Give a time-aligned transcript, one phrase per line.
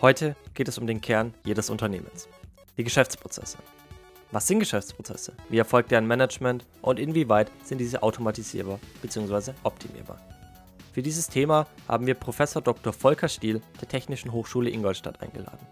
[0.00, 2.28] Heute geht es um den Kern jedes Unternehmens,
[2.76, 3.58] die Geschäftsprozesse.
[4.30, 5.32] Was sind Geschäftsprozesse?
[5.48, 9.54] Wie erfolgt deren Management und inwieweit sind diese automatisierbar bzw.
[9.64, 10.20] optimierbar?
[10.92, 12.92] Für dieses Thema haben wir Professor Dr.
[12.92, 15.66] Volker Stiel der Technischen Hochschule Ingolstadt eingeladen.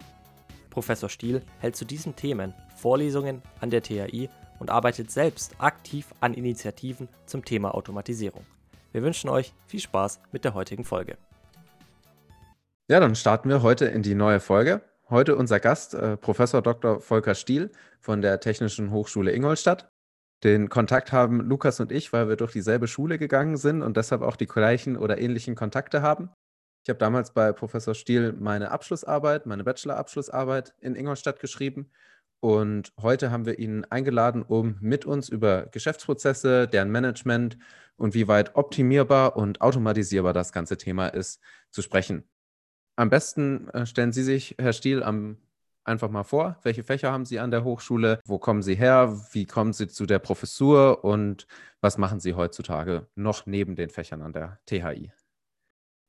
[0.71, 6.33] Professor Stiel hält zu diesen Themen Vorlesungen an der THI und arbeitet selbst aktiv an
[6.33, 8.45] Initiativen zum Thema Automatisierung.
[8.91, 11.17] Wir wünschen euch viel Spaß mit der heutigen Folge.
[12.89, 14.81] Ja, dann starten wir heute in die neue Folge.
[15.09, 17.01] Heute unser Gast, äh, Professor Dr.
[17.01, 17.69] Volker Stiel
[17.99, 19.91] von der Technischen Hochschule Ingolstadt.
[20.45, 24.21] Den Kontakt haben Lukas und ich, weil wir durch dieselbe Schule gegangen sind und deshalb
[24.21, 26.29] auch die gleichen oder ähnlichen Kontakte haben.
[26.85, 31.91] Ich habe damals bei Professor Stiel meine Abschlussarbeit, meine Bachelorabschlussarbeit in Ingolstadt geschrieben.
[32.39, 37.57] Und heute haben wir ihn eingeladen, um mit uns über Geschäftsprozesse, deren Management
[37.97, 42.23] und wie weit optimierbar und automatisierbar das ganze Thema ist, zu sprechen.
[42.97, 45.37] Am besten äh, stellen Sie sich, Herr Stiel, am,
[45.83, 46.57] einfach mal vor.
[46.63, 48.19] Welche Fächer haben Sie an der Hochschule?
[48.25, 49.21] Wo kommen Sie her?
[49.33, 51.03] Wie kommen Sie zu der Professur?
[51.05, 51.45] Und
[51.79, 55.11] was machen Sie heutzutage noch neben den Fächern an der THI?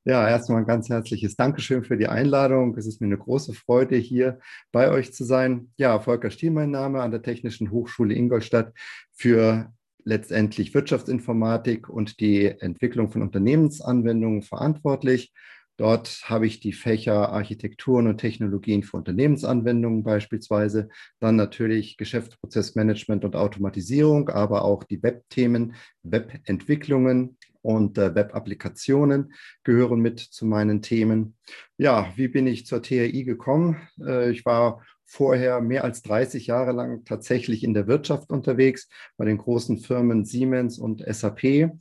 [0.03, 2.75] Ja, erstmal ein ganz herzliches Dankeschön für die Einladung.
[2.75, 4.39] Es ist mir eine große Freude, hier
[4.71, 5.71] bei euch zu sein.
[5.77, 8.73] Ja, Volker Stiel, mein Name, an der Technischen Hochschule Ingolstadt
[9.13, 9.71] für
[10.05, 15.31] letztendlich Wirtschaftsinformatik und die Entwicklung von Unternehmensanwendungen verantwortlich.
[15.79, 20.89] Dort habe ich die Fächer Architekturen und Technologien für Unternehmensanwendungen beispielsweise,
[21.21, 30.19] dann natürlich Geschäftsprozessmanagement und Automatisierung, aber auch die Webthemen, Webentwicklungen und äh, Web-Applikationen gehören mit
[30.19, 31.37] zu meinen Themen.
[31.77, 33.77] Ja, wie bin ich zur TRI gekommen?
[34.05, 39.23] Äh, ich war vorher mehr als 30 Jahre lang tatsächlich in der Wirtschaft unterwegs, bei
[39.23, 41.71] den großen Firmen Siemens und SAP.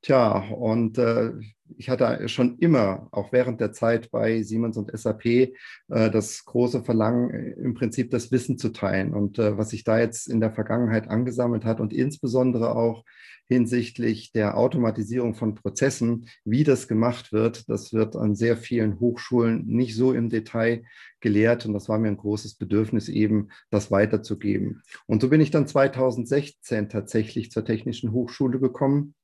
[0.00, 1.32] Tja, und äh,
[1.76, 5.50] ich hatte schon immer, auch während der Zeit bei Siemens und SAP, äh,
[5.88, 9.14] das große Verlangen, äh, im Prinzip das Wissen zu teilen.
[9.14, 13.04] Und äh, was sich da jetzt in der Vergangenheit angesammelt hat und insbesondere auch
[13.46, 19.66] hinsichtlich der Automatisierung von Prozessen, wie das gemacht wird, das wird an sehr vielen Hochschulen
[19.66, 20.82] nicht so im Detail
[21.20, 21.66] gelehrt.
[21.66, 24.82] Und das war mir ein großes Bedürfnis, eben das weiterzugeben.
[25.06, 29.14] Und so bin ich dann 2016 tatsächlich zur Technischen Hochschule gekommen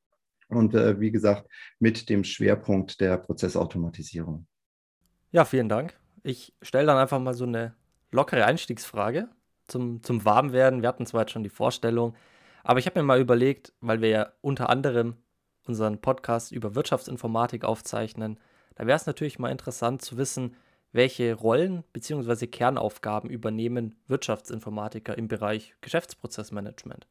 [0.51, 4.47] und äh, wie gesagt, mit dem Schwerpunkt der Prozessautomatisierung.
[5.33, 5.99] Ja, vielen Dank.
[6.23, 7.75] Ich stelle dann einfach mal so eine
[8.11, 9.29] lockere Einstiegsfrage
[9.69, 10.83] zum, zum Warmwerden.
[10.83, 12.15] Wir hatten zwar jetzt schon die Vorstellung,
[12.65, 15.17] aber ich habe mir mal überlegt, weil wir ja unter anderem
[15.67, 18.39] unseren Podcast über Wirtschaftsinformatik aufzeichnen,
[18.75, 20.57] da wäre es natürlich mal interessant zu wissen,
[20.93, 22.47] welche Rollen bzw.
[22.47, 27.07] Kernaufgaben übernehmen Wirtschaftsinformatiker im Bereich Geschäftsprozessmanagement.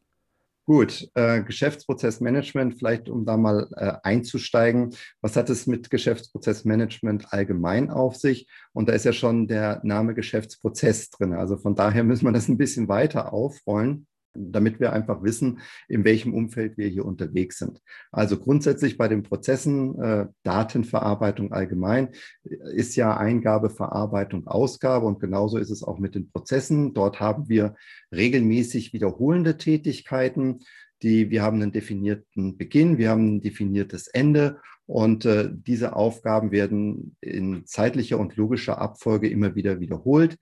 [0.69, 4.95] Gut, äh, Geschäftsprozessmanagement, vielleicht um da mal äh, einzusteigen.
[5.19, 8.47] Was hat es mit Geschäftsprozessmanagement allgemein auf sich?
[8.71, 11.33] Und da ist ja schon der Name Geschäftsprozess drin.
[11.33, 16.03] Also von daher müssen wir das ein bisschen weiter aufrollen damit wir einfach wissen, in
[16.03, 17.81] welchem Umfeld wir hier unterwegs sind.
[18.11, 22.09] Also grundsätzlich bei den Prozessen, äh, Datenverarbeitung allgemein,
[22.43, 26.93] äh, ist ja Eingabe, Verarbeitung, Ausgabe und genauso ist es auch mit den Prozessen.
[26.93, 27.75] Dort haben wir
[28.13, 30.59] regelmäßig wiederholende Tätigkeiten,
[31.01, 36.51] die wir haben einen definierten Beginn, wir haben ein definiertes Ende und äh, diese Aufgaben
[36.51, 40.37] werden in zeitlicher und logischer Abfolge immer wieder wiederholt.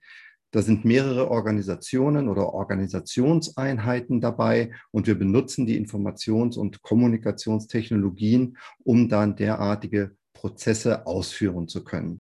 [0.50, 9.08] Da sind mehrere Organisationen oder Organisationseinheiten dabei und wir benutzen die Informations- und Kommunikationstechnologien, um
[9.08, 12.20] dann derartige Prozesse ausführen zu können.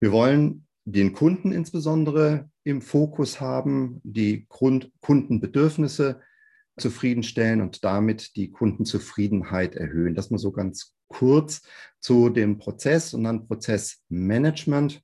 [0.00, 6.20] Wir wollen den Kunden insbesondere im Fokus haben, die Grund Kundenbedürfnisse
[6.78, 10.14] zufriedenstellen und damit die Kundenzufriedenheit erhöhen.
[10.14, 11.62] Das mal so ganz kurz
[12.00, 15.02] zu dem Prozess und dann Prozessmanagement.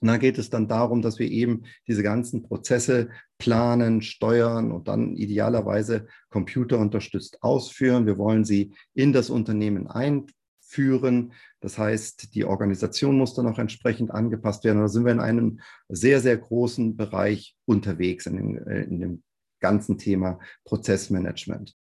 [0.00, 3.08] Und dann geht es dann darum, dass wir eben diese ganzen Prozesse
[3.38, 8.06] planen, steuern und dann idealerweise computerunterstützt ausführen.
[8.06, 11.32] Wir wollen sie in das Unternehmen einführen.
[11.60, 14.80] Das heißt, die Organisation muss dann auch entsprechend angepasst werden.
[14.80, 19.22] Da sind wir in einem sehr, sehr großen Bereich unterwegs in dem, in dem
[19.60, 21.74] ganzen Thema Prozessmanagement.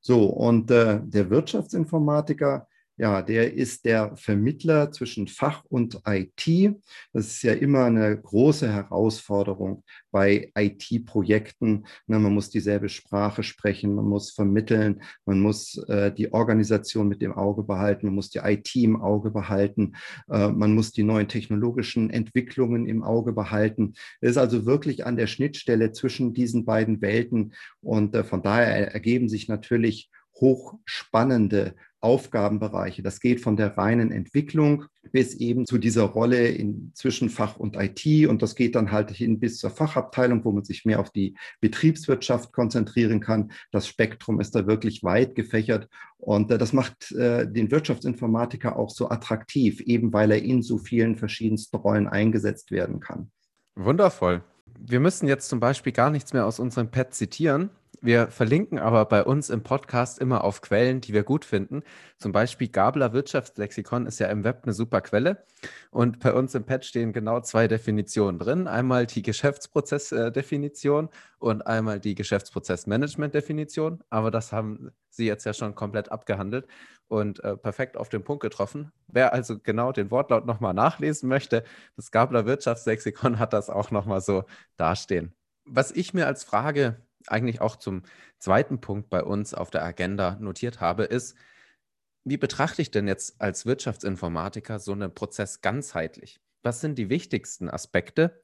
[0.00, 6.74] So, und äh, der Wirtschaftsinformatiker, ja, der ist der Vermittler zwischen Fach und IT.
[7.12, 11.86] Das ist ja immer eine große Herausforderung bei IT-Projekten.
[12.06, 17.32] Man muss dieselbe Sprache sprechen, man muss vermitteln, man muss äh, die Organisation mit dem
[17.32, 19.92] Auge behalten, man muss die IT im Auge behalten,
[20.30, 23.92] äh, man muss die neuen technologischen Entwicklungen im Auge behalten.
[24.22, 27.52] Es ist also wirklich an der Schnittstelle zwischen diesen beiden Welten
[27.82, 30.10] und äh, von daher ergeben sich natürlich
[30.40, 33.02] hochspannende Aufgabenbereiche.
[33.02, 37.76] Das geht von der reinen Entwicklung bis eben zu dieser Rolle in zwischen Fach und
[37.76, 41.10] IT und das geht dann halt hin bis zur Fachabteilung, wo man sich mehr auf
[41.10, 43.50] die Betriebswirtschaft konzentrieren kann.
[43.72, 45.88] Das Spektrum ist da wirklich weit gefächert
[46.18, 50.78] und äh, das macht äh, den Wirtschaftsinformatiker auch so attraktiv, eben weil er in so
[50.78, 53.30] vielen verschiedensten Rollen eingesetzt werden kann.
[53.74, 54.42] Wundervoll.
[54.78, 57.70] Wir müssen jetzt zum Beispiel gar nichts mehr aus unserem Pad zitieren,
[58.06, 61.82] wir verlinken aber bei uns im Podcast immer auf Quellen, die wir gut finden.
[62.16, 65.44] Zum Beispiel Gabler Wirtschaftslexikon ist ja im Web eine super Quelle.
[65.90, 68.68] Und bei uns im Pad stehen genau zwei Definitionen drin.
[68.68, 71.08] Einmal die Geschäftsprozessdefinition
[71.38, 74.04] und einmal die Geschäftsprozessmanagement-Definition.
[74.08, 76.68] Aber das haben Sie jetzt ja schon komplett abgehandelt
[77.08, 78.92] und äh, perfekt auf den Punkt getroffen.
[79.08, 81.64] Wer also genau den Wortlaut nochmal nachlesen möchte,
[81.96, 84.44] das Gabler Wirtschaftslexikon hat das auch nochmal so
[84.76, 85.34] dastehen.
[85.64, 88.02] Was ich mir als Frage eigentlich auch zum
[88.38, 91.36] zweiten Punkt bei uns auf der Agenda notiert habe, ist,
[92.24, 96.40] wie betrachte ich denn jetzt als Wirtschaftsinformatiker so einen Prozess ganzheitlich?
[96.62, 98.42] Was sind die wichtigsten Aspekte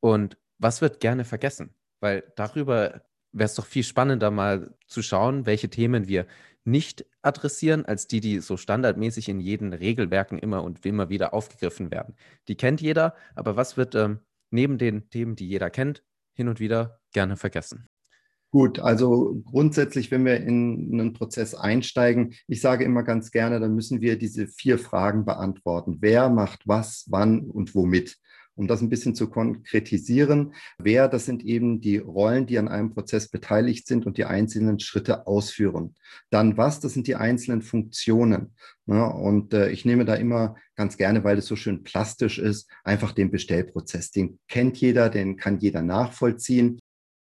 [0.00, 1.74] und was wird gerne vergessen?
[2.00, 3.02] Weil darüber
[3.32, 6.26] wäre es doch viel spannender, mal zu schauen, welche Themen wir
[6.64, 11.90] nicht adressieren, als die, die so standardmäßig in jeden Regelwerken immer und immer wieder aufgegriffen
[11.90, 12.14] werden.
[12.48, 14.20] Die kennt jeder, aber was wird ähm,
[14.50, 16.04] neben den Themen, die jeder kennt,
[16.34, 17.88] hin und wieder gerne vergessen?
[18.52, 23.74] Gut, also grundsätzlich, wenn wir in einen Prozess einsteigen, ich sage immer ganz gerne, dann
[23.74, 25.96] müssen wir diese vier Fragen beantworten.
[26.00, 28.18] Wer macht was, wann und womit?
[28.54, 32.90] Um das ein bisschen zu konkretisieren, wer, das sind eben die Rollen, die an einem
[32.90, 35.94] Prozess beteiligt sind und die einzelnen Schritte ausführen.
[36.28, 38.54] Dann was, das sind die einzelnen Funktionen.
[38.84, 39.02] Ne?
[39.10, 43.12] und äh, ich nehme da immer ganz gerne, weil es so schön plastisch ist, einfach
[43.12, 44.10] den Bestellprozess.
[44.10, 46.78] Den kennt jeder, den kann jeder nachvollziehen.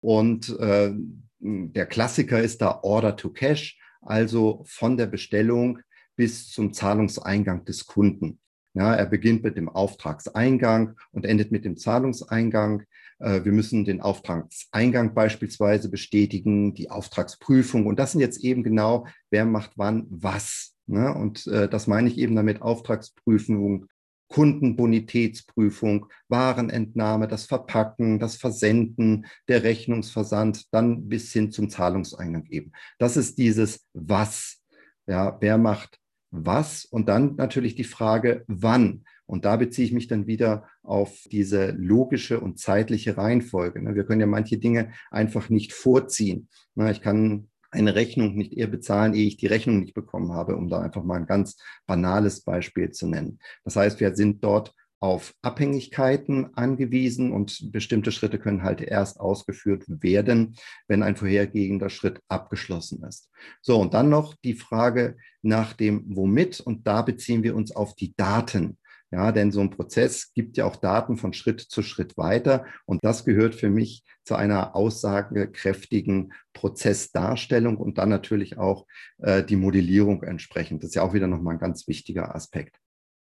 [0.01, 0.93] Und äh,
[1.41, 5.81] der Klassiker ist da Order to Cash, also von der Bestellung
[6.17, 8.41] bis zum Zahlungseingang des Kunden.
[8.75, 12.85] Ja, er beginnt mit dem Auftragseingang und endet mit dem Zahlungseingang.
[13.19, 17.87] Äh, wir müssen den Auftragseingang beispielsweise bestätigen, die Auftragsprüfung.
[17.87, 20.77] Und das sind jetzt eben genau, wer macht wann was.
[20.87, 21.13] Ne?
[21.13, 23.87] Und äh, das meine ich eben damit Auftragsprüfung,
[24.29, 32.73] Kundenbonitätsprüfung, Warenentnahme, das Verpacken, das Versenden, der Rechnungsversand, dann bis hin zum Zahlungseingang eben.
[32.99, 34.63] Das ist dieses Was.
[35.07, 35.99] Ja, wer macht
[36.31, 36.85] was?
[36.85, 39.05] Und dann natürlich die Frage, wann.
[39.25, 43.83] Und da beziehe ich mich dann wieder auf diese logische und zeitliche Reihenfolge.
[43.83, 43.95] Ne?
[43.95, 46.49] Wir können ja manche Dinge einfach nicht vorziehen.
[46.91, 50.69] Ich kann eine Rechnung nicht eher bezahlen, ehe ich die Rechnung nicht bekommen habe, um
[50.69, 53.39] da einfach mal ein ganz banales Beispiel zu nennen.
[53.65, 59.85] Das heißt, wir sind dort auf Abhängigkeiten angewiesen und bestimmte Schritte können halt erst ausgeführt
[59.87, 60.57] werden,
[60.89, 63.31] wenn ein vorhergehender Schritt abgeschlossen ist.
[63.63, 67.95] So, und dann noch die Frage nach dem Womit und da beziehen wir uns auf
[67.95, 68.79] die Daten.
[69.11, 72.67] Ja, denn so ein Prozess gibt ja auch Daten von Schritt zu Schritt weiter.
[72.85, 78.87] Und das gehört für mich zu einer aussagekräftigen Prozessdarstellung und dann natürlich auch
[79.19, 80.83] äh, die Modellierung entsprechend.
[80.83, 82.79] Das ist ja auch wieder nochmal ein ganz wichtiger Aspekt.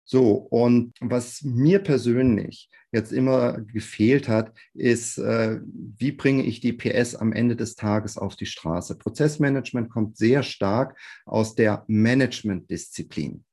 [0.05, 6.73] So, und was mir persönlich jetzt immer gefehlt hat, ist, äh, wie bringe ich die
[6.73, 8.97] PS am Ende des Tages auf die Straße?
[8.97, 13.45] Prozessmanagement kommt sehr stark aus der Managementdisziplin.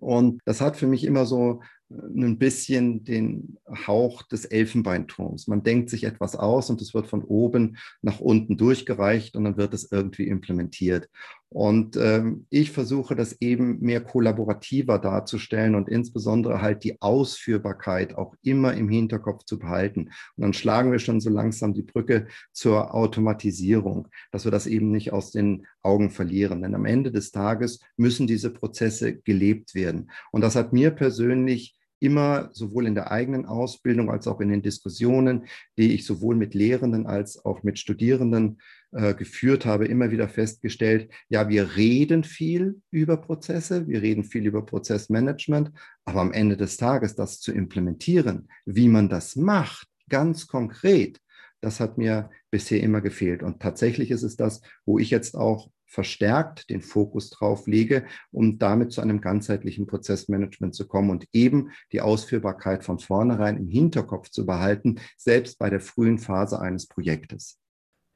[0.00, 3.56] Und das hat für mich immer so ein bisschen den
[3.86, 5.46] Hauch des Elfenbeinturms.
[5.46, 9.56] Man denkt sich etwas aus und es wird von oben nach unten durchgereicht und dann
[9.56, 11.08] wird es irgendwie implementiert.
[11.50, 18.34] Und ähm, ich versuche das eben mehr kollaborativer darzustellen und insbesondere halt die Ausführbarkeit auch
[18.42, 20.10] immer im Hinterkopf zu behalten.
[20.36, 24.90] Und dann schlagen wir schon so langsam die Brücke zur Automatisierung, dass wir das eben
[24.90, 26.60] nicht aus den Augen verlieren.
[26.60, 30.10] Denn am Ende des Tages müssen diese Prozesse gelebt werden.
[30.32, 34.62] Und das hat mir persönlich immer sowohl in der eigenen Ausbildung als auch in den
[34.62, 38.58] Diskussionen, die ich sowohl mit Lehrenden als auch mit Studierenden
[38.92, 44.46] äh, geführt habe, immer wieder festgestellt, ja, wir reden viel über Prozesse, wir reden viel
[44.46, 45.72] über Prozessmanagement,
[46.04, 51.20] aber am Ende des Tages das zu implementieren, wie man das macht, ganz konkret,
[51.60, 53.42] das hat mir bisher immer gefehlt.
[53.42, 58.58] Und tatsächlich ist es das, wo ich jetzt auch verstärkt den Fokus drauf lege, um
[58.58, 64.30] damit zu einem ganzheitlichen Prozessmanagement zu kommen und eben die Ausführbarkeit von vornherein im Hinterkopf
[64.30, 67.58] zu behalten, selbst bei der frühen Phase eines Projektes.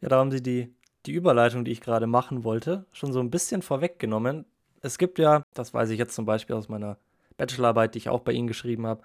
[0.02, 0.74] Ja, da haben Sie die,
[1.06, 4.44] die Überleitung, die ich gerade machen wollte, schon so ein bisschen vorweggenommen.
[4.80, 6.98] Es gibt ja, das weiß ich jetzt zum Beispiel aus meiner
[7.36, 9.02] Bachelorarbeit, die ich auch bei Ihnen geschrieben habe,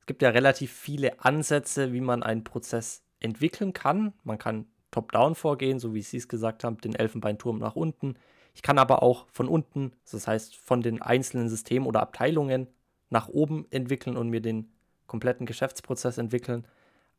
[0.00, 4.12] es gibt ja relativ viele Ansätze, wie man einen Prozess entwickeln kann.
[4.22, 8.16] Man kann top-down vorgehen, so wie Sie es gesagt haben, den Elfenbeinturm nach unten,
[8.52, 12.68] Ich kann aber auch von unten, das heißt von den einzelnen Systemen oder Abteilungen
[13.08, 14.70] nach oben entwickeln und mir den
[15.06, 16.66] kompletten Geschäftsprozess entwickeln.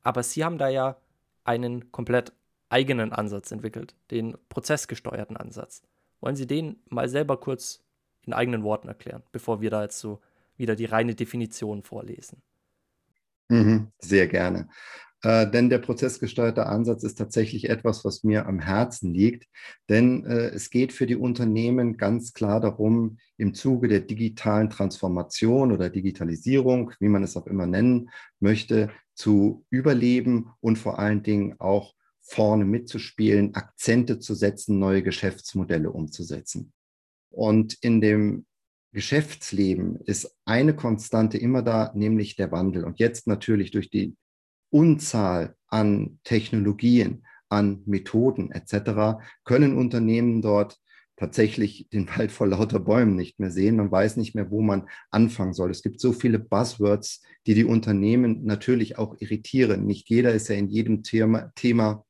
[0.03, 0.97] Aber Sie haben da ja
[1.43, 2.31] einen komplett
[2.69, 5.83] eigenen Ansatz entwickelt, den prozessgesteuerten Ansatz.
[6.19, 7.83] Wollen Sie den mal selber kurz
[8.23, 10.21] in eigenen Worten erklären, bevor wir da jetzt so
[10.57, 12.41] wieder die reine Definition vorlesen?
[13.49, 14.69] Mhm, sehr gerne.
[15.21, 19.47] Äh, denn der prozessgesteuerte Ansatz ist tatsächlich etwas, was mir am Herzen liegt.
[19.89, 25.71] Denn äh, es geht für die Unternehmen ganz klar darum, im Zuge der digitalen Transformation
[25.71, 31.55] oder Digitalisierung, wie man es auch immer nennen möchte, zu überleben und vor allen Dingen
[31.59, 31.95] auch
[32.25, 36.73] vorne mitzuspielen, Akzente zu setzen, neue Geschäftsmodelle umzusetzen.
[37.29, 38.45] Und in dem
[38.93, 42.83] Geschäftsleben ist eine Konstante immer da, nämlich der Wandel.
[42.85, 44.15] Und jetzt natürlich durch die
[44.71, 49.19] Unzahl an Technologien, an Methoden etc.
[49.43, 50.79] können Unternehmen dort
[51.17, 53.77] tatsächlich den Wald vor lauter Bäumen nicht mehr sehen.
[53.77, 55.71] Man weiß nicht mehr, wo man anfangen soll.
[55.71, 59.85] Es gibt so viele Buzzwords, die die Unternehmen natürlich auch irritieren.
[59.85, 62.04] Nicht jeder ist ja in jedem Thema, Thema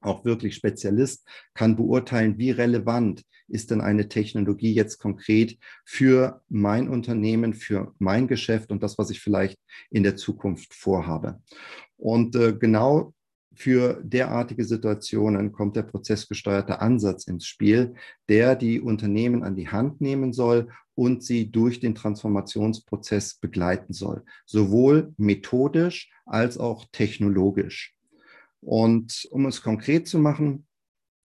[0.00, 6.88] auch wirklich Spezialist, kann beurteilen, wie relevant ist denn eine Technologie jetzt konkret für mein
[6.88, 9.58] Unternehmen, für mein Geschäft und das, was ich vielleicht
[9.90, 11.40] in der Zukunft vorhabe.
[11.96, 13.14] Und äh, genau
[13.54, 17.94] für derartige Situationen kommt der prozessgesteuerte Ansatz ins Spiel,
[18.28, 24.22] der die Unternehmen an die Hand nehmen soll und sie durch den Transformationsprozess begleiten soll,
[24.46, 27.97] sowohl methodisch als auch technologisch.
[28.60, 30.66] Und um es konkret zu machen,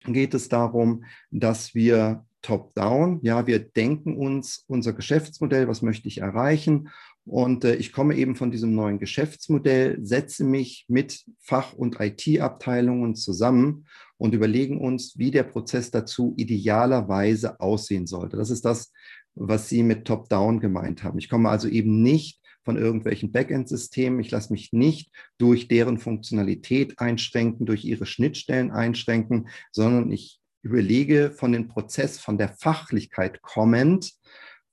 [0.05, 6.19] geht es darum, dass wir top-down, ja, wir denken uns unser Geschäftsmodell, was möchte ich
[6.19, 6.89] erreichen
[7.25, 13.15] und äh, ich komme eben von diesem neuen Geschäftsmodell, setze mich mit Fach- und IT-Abteilungen
[13.15, 13.87] zusammen
[14.19, 18.37] und überlegen uns, wie der Prozess dazu idealerweise aussehen sollte.
[18.37, 18.93] Das ist das,
[19.35, 21.19] was Sie mit Top-Down gemeint haben.
[21.19, 24.21] Ich komme also eben nicht von irgendwelchen Backend-Systemen.
[24.21, 31.33] Ich lasse mich nicht durch deren Funktionalität einschränken, durch ihre Schnittstellen einschränken, sondern ich überlege
[31.33, 34.13] von dem Prozess, von der Fachlichkeit kommend,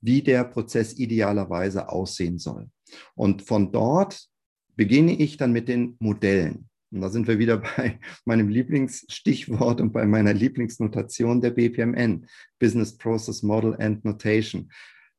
[0.01, 2.69] wie der Prozess idealerweise aussehen soll.
[3.15, 4.27] Und von dort
[4.75, 6.69] beginne ich dann mit den Modellen.
[6.91, 12.27] Und da sind wir wieder bei meinem Lieblingsstichwort und bei meiner Lieblingsnotation der BPMN,
[12.59, 14.71] Business Process Model and Notation.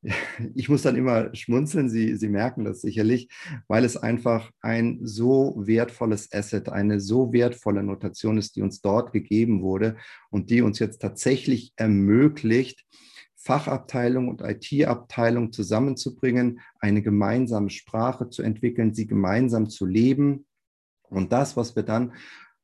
[0.55, 3.29] Ich muss dann immer schmunzeln, Sie, Sie merken das sicherlich,
[3.69, 9.13] weil es einfach ein so wertvolles Asset, eine so wertvolle Notation ist, die uns dort
[9.13, 9.97] gegeben wurde
[10.31, 12.85] und die uns jetzt tatsächlich ermöglicht,
[13.37, 20.47] Fachabteilung und IT-Abteilung zusammenzubringen, eine gemeinsame Sprache zu entwickeln, sie gemeinsam zu leben.
[21.09, 22.13] Und das, was wir dann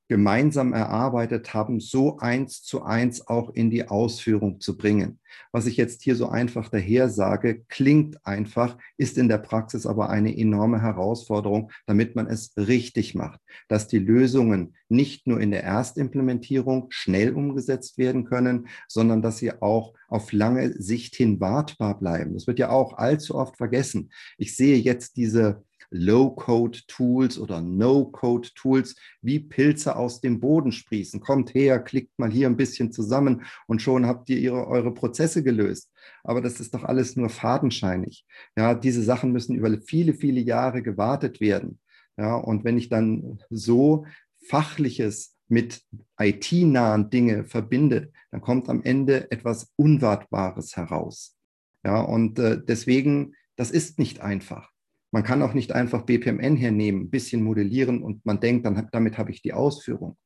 [0.09, 5.19] gemeinsam erarbeitet haben, so eins zu eins auch in die Ausführung zu bringen.
[5.53, 10.11] Was ich jetzt hier so einfach daher sage, klingt einfach, ist in der Praxis aber
[10.11, 15.65] eine enorme Herausforderung, damit man es richtig macht, dass die Lösungen nicht nur in der
[15.65, 22.35] Erstimplementierung schnell umgesetzt werden können, sondern dass sie auch auf lange Sicht hin wartbar bleiben.
[22.35, 24.11] Das wird ja auch allzu oft vergessen.
[24.39, 31.21] Ich sehe jetzt diese Low-Code-Tools oder No-Code-Tools wie Pilze aus dem Boden sprießen.
[31.21, 35.43] Kommt her, klickt mal hier ein bisschen zusammen und schon habt ihr ihre, eure Prozesse
[35.43, 35.91] gelöst.
[36.25, 38.27] Aber das ist doch alles nur fadenscheinig.
[38.57, 41.79] Ja, diese Sachen müssen über viele, viele Jahre gewartet werden.
[42.17, 44.07] Ja, und wenn ich dann so
[44.49, 45.83] Fachliches mit
[46.19, 51.37] IT-nahen Dinge verbinde, dann kommt am Ende etwas Unwartbares heraus.
[51.85, 54.73] Ja, und äh, deswegen, das ist nicht einfach.
[55.17, 59.17] Man kann auch nicht einfach BPMN hernehmen, ein bisschen modellieren und man denkt, dann, damit
[59.17, 60.19] habe ich die Ausführung.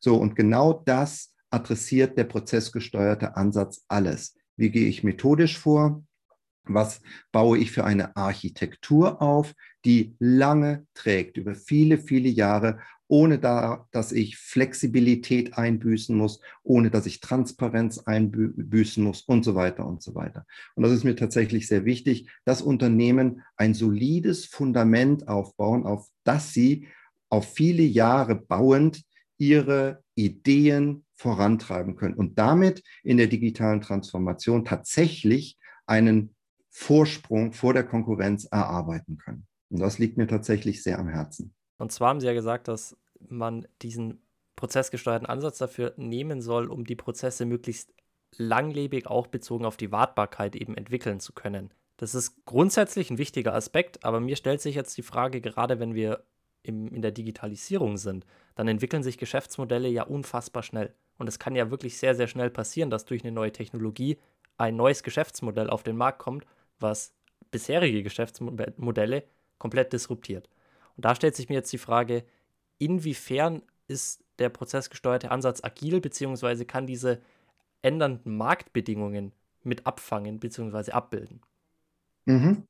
[0.00, 4.38] So, und genau das adressiert der prozessgesteuerte Ansatz alles.
[4.56, 6.02] Wie gehe ich methodisch vor?
[6.64, 9.52] Was baue ich für eine Architektur auf,
[9.84, 12.78] die lange trägt, über viele, viele Jahre
[13.08, 19.54] ohne da, dass ich Flexibilität einbüßen muss, ohne dass ich Transparenz einbüßen muss und so
[19.54, 20.46] weiter und so weiter.
[20.74, 26.52] Und das ist mir tatsächlich sehr wichtig, dass Unternehmen ein solides Fundament aufbauen, auf das
[26.52, 26.86] sie
[27.30, 29.02] auf viele Jahre bauend
[29.38, 36.34] ihre Ideen vorantreiben können und damit in der digitalen Transformation tatsächlich einen
[36.70, 39.46] Vorsprung vor der Konkurrenz erarbeiten können.
[39.70, 41.54] Und das liegt mir tatsächlich sehr am Herzen.
[41.78, 44.20] Und zwar haben sie ja gesagt, dass man diesen
[44.56, 47.92] prozessgesteuerten Ansatz dafür nehmen soll, um die Prozesse möglichst
[48.36, 51.72] langlebig auch bezogen auf die Wartbarkeit eben entwickeln zu können.
[51.96, 55.94] Das ist grundsätzlich ein wichtiger Aspekt, aber mir stellt sich jetzt die Frage, gerade wenn
[55.94, 56.24] wir
[56.62, 60.94] im, in der Digitalisierung sind, dann entwickeln sich Geschäftsmodelle ja unfassbar schnell.
[61.16, 64.18] Und es kann ja wirklich sehr, sehr schnell passieren, dass durch eine neue Technologie
[64.56, 66.44] ein neues Geschäftsmodell auf den Markt kommt,
[66.78, 67.12] was
[67.50, 69.24] bisherige Geschäftsmodelle
[69.58, 70.48] komplett disruptiert.
[70.98, 72.24] Und da stellt sich mir jetzt die Frage,
[72.78, 77.22] inwiefern ist der prozessgesteuerte Ansatz agil, beziehungsweise kann diese
[77.82, 79.30] ändernden Marktbedingungen
[79.62, 80.90] mit abfangen bzw.
[80.90, 81.40] abbilden?
[82.24, 82.66] Mhm.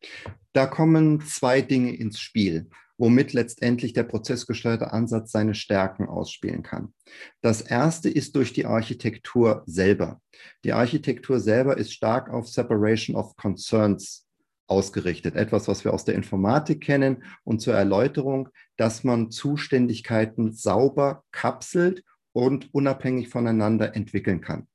[0.53, 2.69] Da kommen zwei Dinge ins Spiel,
[2.99, 6.93] womit letztendlich der prozessgesteuerte Ansatz seine Stärken ausspielen kann.
[7.41, 10.21] Das erste ist durch die Architektur selber.
[10.65, 14.28] Die Architektur selber ist stark auf Separation of Concerns
[14.69, 15.35] ausgerichtet.
[15.35, 22.05] Etwas, was wir aus der Informatik kennen und zur Erläuterung, dass man Zuständigkeiten sauber kapselt
[22.33, 24.69] und unabhängig voneinander entwickeln kann.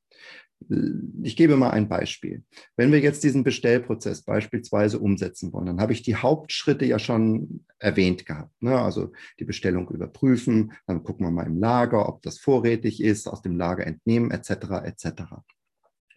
[1.23, 2.43] Ich gebe mal ein Beispiel.
[2.75, 7.65] Wenn wir jetzt diesen Bestellprozess beispielsweise umsetzen wollen, dann habe ich die Hauptschritte ja schon
[7.79, 8.61] erwähnt gehabt.
[8.61, 8.79] Ne?
[8.79, 13.41] Also die Bestellung überprüfen, dann gucken wir mal im Lager, ob das vorrätig ist, aus
[13.41, 14.85] dem Lager entnehmen, etc.
[14.85, 15.23] etc.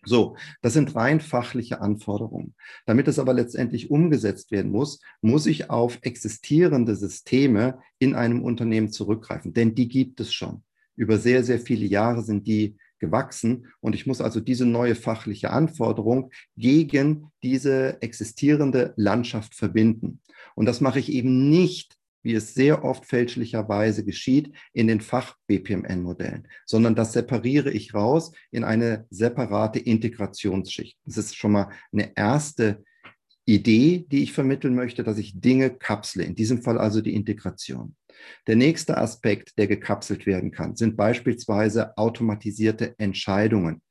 [0.07, 2.55] So, das sind rein fachliche Anforderungen.
[2.87, 8.91] Damit es aber letztendlich umgesetzt werden muss, muss ich auf existierende Systeme in einem Unternehmen
[8.91, 10.63] zurückgreifen, denn die gibt es schon.
[10.95, 13.67] Über sehr, sehr viele Jahre sind die gewachsen.
[13.81, 20.21] Und ich muss also diese neue fachliche Anforderung gegen diese existierende Landschaft verbinden.
[20.55, 21.96] Und das mache ich eben nicht
[22.26, 28.64] wie es sehr oft fälschlicherweise geschieht, in den Fach-BPMN-Modellen, sondern das separiere ich raus in
[28.64, 30.99] eine separate Integrationsschicht.
[31.04, 32.83] Das ist schon mal eine erste
[33.45, 37.95] Idee, die ich vermitteln möchte, dass ich Dinge kapsle, in diesem Fall also die Integration.
[38.49, 43.83] Der nächste Aspekt, der gekapselt werden kann, sind beispielsweise automatisierte Entscheidungen.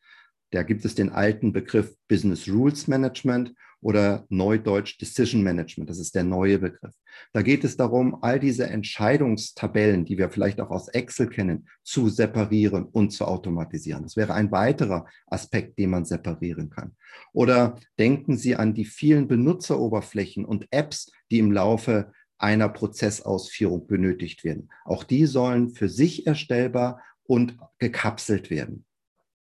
[0.52, 5.90] Da gibt es den alten Begriff Business Rules Management oder Neudeutsch Decision Management.
[5.90, 6.94] Das ist der neue Begriff.
[7.34, 12.10] Da geht es darum, all diese Entscheidungstabellen, die wir vielleicht auch aus Excel kennen, zu
[12.10, 14.04] separieren und zu automatisieren.
[14.04, 16.96] Das wäre ein weiterer Aspekt, den man separieren kann.
[17.34, 24.44] Oder denken Sie an die vielen Benutzeroberflächen und Apps, die im Laufe einer Prozessausführung benötigt
[24.44, 24.70] werden.
[24.84, 28.86] Auch die sollen für sich erstellbar und gekapselt werden.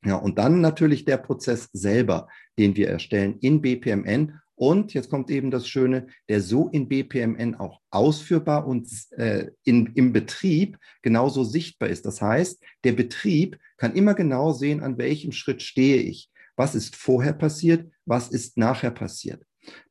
[0.06, 4.40] Ja, und dann natürlich der Prozess selber, den wir erstellen in BPMN.
[4.56, 9.94] Und jetzt kommt eben das Schöne, der so in BPMN auch ausführbar und äh, in,
[9.96, 12.06] im Betrieb genauso sichtbar ist.
[12.06, 16.30] Das heißt, der Betrieb kann immer genau sehen, an welchem Schritt stehe ich.
[16.58, 17.90] Was ist vorher passiert?
[18.06, 19.42] Was ist nachher passiert?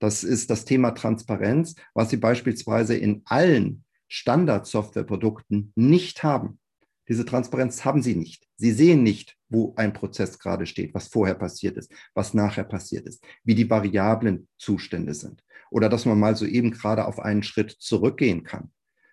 [0.01, 6.59] Das ist das Thema Transparenz, was Sie beispielsweise in allen Standard-Softwareprodukten nicht haben.
[7.09, 8.47] Diese Transparenz haben Sie nicht.
[8.57, 13.07] Sie sehen nicht, wo ein Prozess gerade steht, was vorher passiert ist, was nachher passiert
[13.07, 15.43] ist, wie die variablen Zustände sind.
[15.71, 18.71] Oder dass man mal so eben gerade auf einen Schritt zurückgehen kann.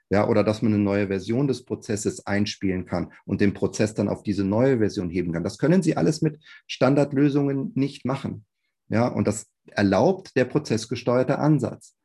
[0.09, 4.07] Ja, oder dass man eine neue Version des Prozesses einspielen kann und den Prozess dann
[4.07, 5.43] auf diese neue Version heben kann.
[5.43, 8.45] Das können Sie alles mit Standardlösungen nicht machen.
[8.87, 11.95] Ja, und das erlaubt der prozessgesteuerte Ansatz.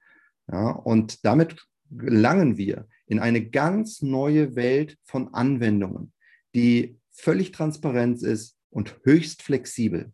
[0.50, 1.56] Ja, und damit
[1.90, 6.12] gelangen wir in eine ganz neue Welt von Anwendungen,
[6.54, 10.12] die völlig transparent ist und höchst flexibel.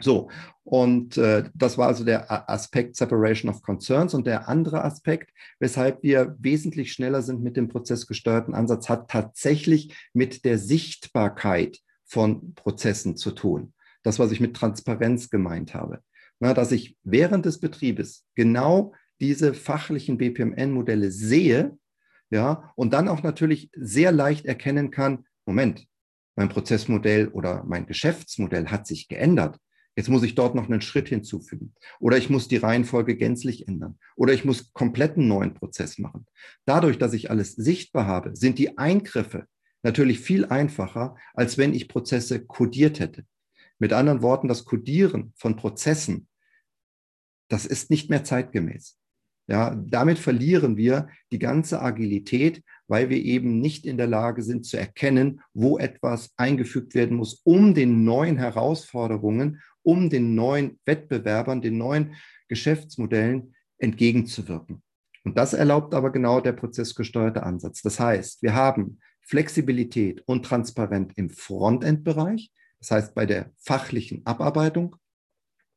[0.00, 0.30] So,
[0.62, 4.12] und äh, das war also der Aspekt Separation of Concerns.
[4.12, 9.94] Und der andere Aspekt, weshalb wir wesentlich schneller sind mit dem prozessgesteuerten Ansatz, hat tatsächlich
[10.12, 13.72] mit der Sichtbarkeit von Prozessen zu tun.
[14.02, 16.00] Das, was ich mit Transparenz gemeint habe.
[16.40, 21.78] Na, dass ich während des Betriebes genau diese fachlichen BPMN-Modelle sehe,
[22.28, 25.86] ja, und dann auch natürlich sehr leicht erkennen kann, Moment,
[26.36, 29.58] mein Prozessmodell oder mein Geschäftsmodell hat sich geändert.
[29.96, 31.74] Jetzt muss ich dort noch einen Schritt hinzufügen.
[31.98, 33.98] Oder ich muss die Reihenfolge gänzlich ändern.
[34.14, 36.26] Oder ich muss komplett einen neuen Prozess machen.
[36.66, 39.46] Dadurch, dass ich alles sichtbar habe, sind die Eingriffe
[39.82, 43.24] natürlich viel einfacher, als wenn ich Prozesse kodiert hätte.
[43.78, 46.28] Mit anderen Worten, das Kodieren von Prozessen,
[47.48, 48.98] das ist nicht mehr zeitgemäß.
[49.48, 54.66] Ja, damit verlieren wir die ganze Agilität, weil wir eben nicht in der Lage sind
[54.66, 61.62] zu erkennen, wo etwas eingefügt werden muss, um den neuen Herausforderungen, um den neuen Wettbewerbern,
[61.62, 62.14] den neuen
[62.48, 64.82] Geschäftsmodellen entgegenzuwirken.
[65.24, 67.82] Und das erlaubt aber genau der prozessgesteuerte Ansatz.
[67.82, 74.96] Das heißt, wir haben Flexibilität und Transparenz im Frontend-Bereich, das heißt bei der fachlichen Abarbeitung.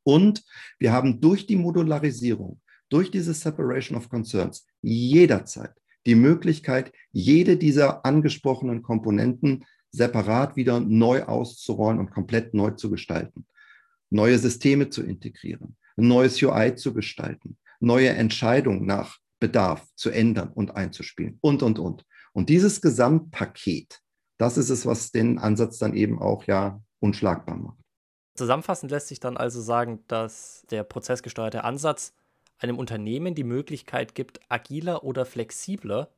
[0.03, 0.43] Und
[0.77, 5.73] wir haben durch die Modularisierung durch diese Separation of Concerns jederzeit
[6.09, 13.45] die Möglichkeit, jede dieser angesprochenen Komponenten separat wieder neu auszurollen und komplett neu zu gestalten,
[14.09, 20.49] neue Systeme zu integrieren, ein neues UI zu gestalten, neue Entscheidungen nach Bedarf zu ändern
[20.51, 22.03] und einzuspielen und, und, und.
[22.33, 23.99] Und dieses Gesamtpaket,
[24.39, 27.77] das ist es, was den Ansatz dann eben auch ja unschlagbar macht.
[28.35, 32.13] Zusammenfassend lässt sich dann also sagen, dass der prozessgesteuerte Ansatz
[32.59, 36.13] einem Unternehmen die Möglichkeit gibt, agiler oder flexibler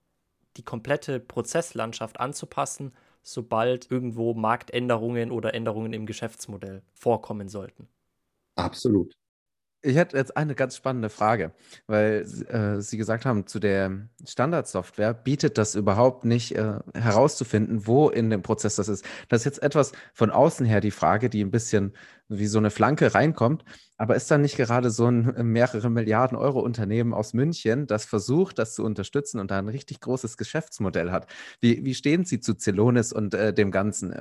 [0.58, 7.90] die komplette Prozesslandschaft anzupassen, sobald irgendwo Marktänderungen oder Änderungen im Geschäftsmodell vorkommen sollten.
[8.56, 9.14] Absolut.
[9.84, 11.54] Ich hätte jetzt eine ganz spannende Frage,
[11.88, 18.10] weil äh, Sie gesagt haben, zu der Standardsoftware bietet das überhaupt nicht äh, herauszufinden, wo
[18.10, 19.04] in dem Prozess das ist.
[19.28, 21.94] Das ist jetzt etwas von außen her die Frage, die ein bisschen
[22.30, 23.66] wie so eine Flanke reinkommt.
[23.98, 28.06] Aber ist da nicht gerade so ein äh, mehrere Milliarden Euro Unternehmen aus München, das
[28.06, 31.26] versucht, das zu unterstützen und da ein richtig großes Geschäftsmodell hat?
[31.60, 34.14] Wie, wie stehen Sie zu Celonis und äh, dem Ganzen?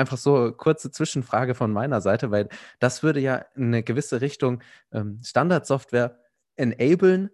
[0.00, 4.62] Einfach so kurze Zwischenfrage von meiner Seite, weil das würde ja in eine gewisse Richtung
[4.92, 6.18] ähm, Standardsoftware
[6.56, 7.28] enablen,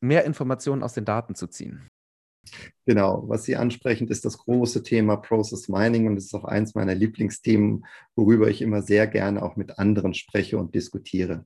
[0.00, 1.90] mehr Informationen aus den Daten zu ziehen.
[2.86, 6.74] Genau, was Sie ansprechen, ist das große Thema Process Mining und es ist auch eins
[6.74, 11.44] meiner Lieblingsthemen, worüber ich immer sehr gerne auch mit anderen spreche und diskutiere.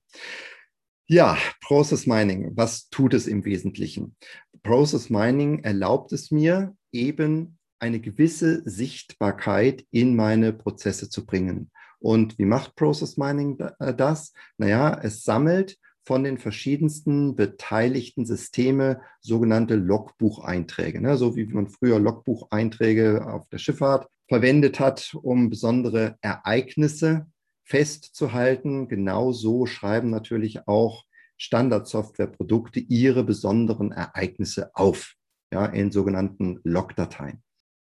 [1.08, 4.14] Ja, Process Mining, was tut es im Wesentlichen?
[4.62, 11.70] Process Mining erlaubt es mir, eben eine gewisse Sichtbarkeit in meine Prozesse zu bringen.
[11.98, 14.32] Und wie macht Process Mining äh, das?
[14.56, 21.00] Naja, es sammelt von den verschiedensten beteiligten Systeme sogenannte Logbucheinträge.
[21.00, 21.16] Ne?
[21.16, 27.26] So wie man früher Logbucheinträge auf der Schifffahrt verwendet hat, um besondere Ereignisse
[27.64, 28.88] festzuhalten.
[28.88, 31.04] Genauso schreiben natürlich auch
[31.36, 35.14] Standardsoftwareprodukte ihre besonderen Ereignisse auf,
[35.52, 37.42] ja, in sogenannten Logdateien.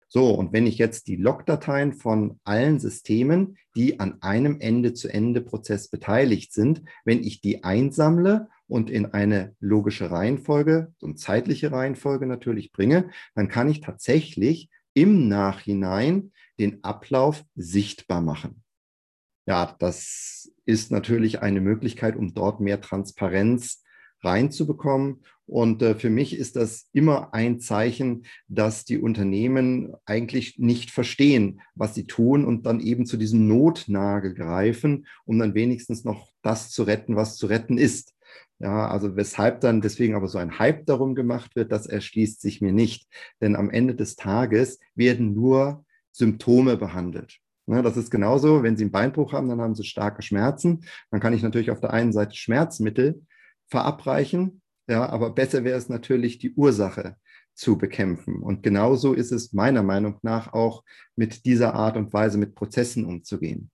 [0.09, 6.53] So, und wenn ich jetzt die Logdateien von allen Systemen, die an einem Ende-zu-Ende-Prozess beteiligt
[6.53, 13.09] sind, wenn ich die einsammle und in eine logische Reihenfolge, eine zeitliche Reihenfolge natürlich bringe,
[13.35, 18.63] dann kann ich tatsächlich im Nachhinein den Ablauf sichtbar machen.
[19.45, 23.83] Ja, das ist natürlich eine Möglichkeit, um dort mehr Transparenz
[24.21, 25.23] reinzubekommen.
[25.47, 31.61] Und äh, für mich ist das immer ein Zeichen, dass die Unternehmen eigentlich nicht verstehen,
[31.73, 36.69] was sie tun und dann eben zu diesem Notnagel greifen, um dann wenigstens noch das
[36.69, 38.13] zu retten, was zu retten ist.
[38.59, 42.59] Ja, also weshalb dann deswegen aber so ein Hype darum gemacht wird, das erschließt sich
[42.59, 43.07] mir nicht.
[43.39, 47.39] Denn am Ende des Tages werden nur Symptome behandelt.
[47.67, 50.85] Ne, das ist genauso, wenn Sie einen Beinbruch haben, dann haben Sie starke Schmerzen.
[51.11, 53.21] Dann kann ich natürlich auf der einen Seite Schmerzmittel
[53.67, 54.61] verabreichen.
[54.87, 57.17] Ja, aber besser wäre es natürlich, die Ursache
[57.53, 58.41] zu bekämpfen.
[58.41, 60.83] Und genauso ist es meiner Meinung nach auch
[61.15, 63.71] mit dieser Art und Weise mit Prozessen umzugehen.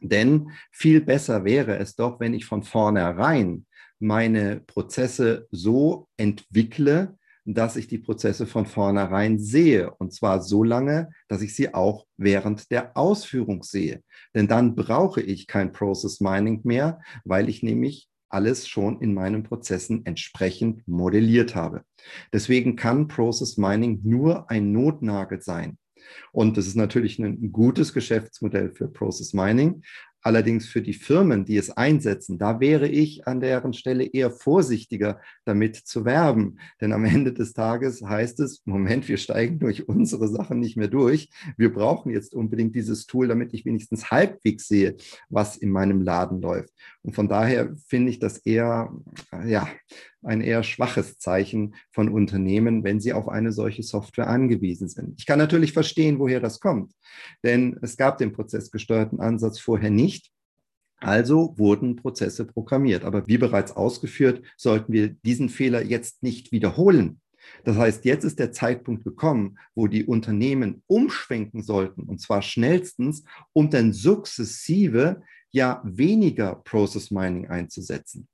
[0.00, 3.66] Denn viel besser wäre es doch, wenn ich von vornherein
[4.00, 9.92] meine Prozesse so entwickle, dass ich die Prozesse von vornherein sehe.
[9.94, 14.02] Und zwar so lange, dass ich sie auch während der Ausführung sehe.
[14.34, 19.42] Denn dann brauche ich kein Process Mining mehr, weil ich nämlich alles schon in meinen
[19.42, 21.84] Prozessen entsprechend modelliert habe.
[22.32, 25.78] Deswegen kann Process Mining nur ein Notnagel sein.
[26.32, 29.82] Und das ist natürlich ein gutes Geschäftsmodell für Process Mining.
[30.22, 35.20] Allerdings für die Firmen, die es einsetzen, da wäre ich an deren Stelle eher vorsichtiger,
[35.44, 36.58] damit zu werben.
[36.80, 40.88] Denn am Ende des Tages heißt es, Moment, wir steigen durch unsere Sachen nicht mehr
[40.88, 41.28] durch.
[41.56, 44.96] Wir brauchen jetzt unbedingt dieses Tool, damit ich wenigstens halbwegs sehe,
[45.28, 46.72] was in meinem Laden läuft.
[47.02, 48.92] Und von daher finde ich das eher,
[49.44, 49.68] ja,
[50.22, 55.14] ein eher schwaches Zeichen von Unternehmen, wenn sie auf eine solche Software angewiesen sind.
[55.18, 56.92] Ich kann natürlich verstehen, woher das kommt,
[57.44, 60.30] denn es gab den prozessgesteuerten Ansatz vorher nicht.
[60.98, 63.04] Also wurden Prozesse programmiert.
[63.04, 67.20] Aber wie bereits ausgeführt, sollten wir diesen Fehler jetzt nicht wiederholen.
[67.64, 73.24] Das heißt, jetzt ist der Zeitpunkt gekommen, wo die Unternehmen umschwenken sollten, und zwar schnellstens,
[73.52, 78.28] um dann sukzessive ja weniger Process Mining einzusetzen.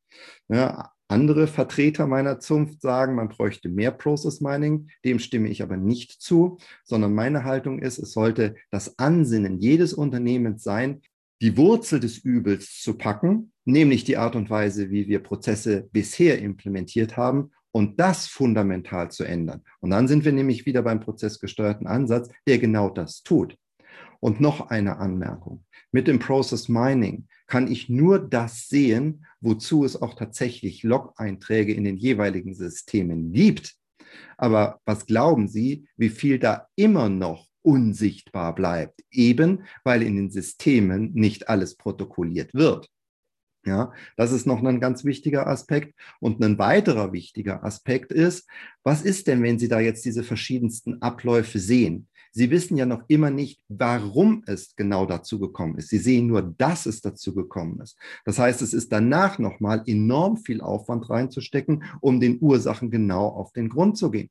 [0.49, 4.89] Ja, andere Vertreter meiner Zunft sagen, man bräuchte mehr Process Mining.
[5.05, 9.95] Dem stimme ich aber nicht zu, sondern meine Haltung ist, es sollte das Ansinnen jedes
[9.95, 11.01] Unternehmens sein,
[11.41, 16.41] die Wurzel des Übels zu packen, nämlich die Art und Weise, wie wir Prozesse bisher
[16.41, 19.63] implementiert haben und das fundamental zu ändern.
[19.81, 23.57] Und dann sind wir nämlich wieder beim prozessgesteuerten Ansatz, der genau das tut.
[24.21, 25.65] Und noch eine Anmerkung.
[25.93, 31.85] Mit dem Process Mining kann ich nur das sehen, wozu es auch tatsächlich Log-Einträge in
[31.85, 33.75] den jeweiligen Systemen gibt.
[34.37, 39.03] Aber was glauben Sie, wie viel da immer noch unsichtbar bleibt?
[39.11, 42.89] Eben weil in den Systemen nicht alles protokolliert wird.
[43.69, 45.95] Ja, das ist noch ein ganz wichtiger Aspekt.
[46.21, 48.49] Und ein weiterer wichtiger Aspekt ist,
[48.83, 52.09] was ist denn, wenn Sie da jetzt diese verschiedensten Abläufe sehen?
[52.33, 55.89] Sie wissen ja noch immer nicht, warum es genau dazu gekommen ist.
[55.89, 57.99] Sie sehen nur, dass es dazu gekommen ist.
[58.25, 63.53] Das heißt, es ist danach nochmal enorm viel Aufwand reinzustecken, um den Ursachen genau auf
[63.53, 64.31] den Grund zu gehen.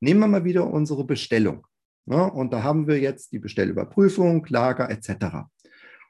[0.00, 1.66] Nehmen wir mal wieder unsere Bestellung.
[2.06, 5.46] Ja, und da haben wir jetzt die Bestellüberprüfung, Lager etc.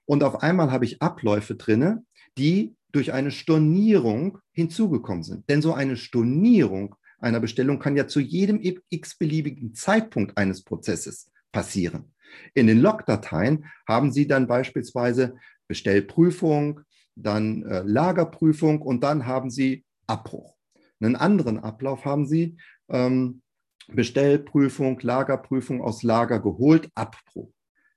[0.04, 2.04] Und auf einmal habe ich Abläufe drinne,
[2.38, 5.48] die durch eine Stornierung hinzugekommen sind.
[5.48, 12.12] Denn so eine Stornierung einer Bestellung kann ja zu jedem x-beliebigen Zeitpunkt eines Prozesses passieren.
[12.54, 15.36] In den Logdateien haben Sie dann beispielsweise
[15.68, 16.80] Bestellprüfung,
[17.14, 20.56] dann äh, Lagerprüfung und dann haben Sie Abbruch.
[21.00, 22.56] Einen anderen Ablauf haben Sie
[22.88, 23.42] ähm,
[23.88, 27.52] Bestellprüfung, Lagerprüfung aus Lager geholt, Abbruch.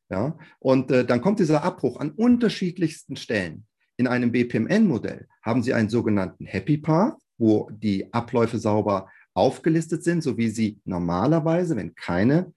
[0.10, 0.38] Ja?
[0.60, 3.65] Und äh, dann kommt dieser Abbruch an unterschiedlichsten Stellen.
[3.97, 10.23] In einem BPMN-Modell haben Sie einen sogenannten Happy Path, wo die Abläufe sauber aufgelistet sind,
[10.23, 12.53] so wie sie normalerweise, wenn keine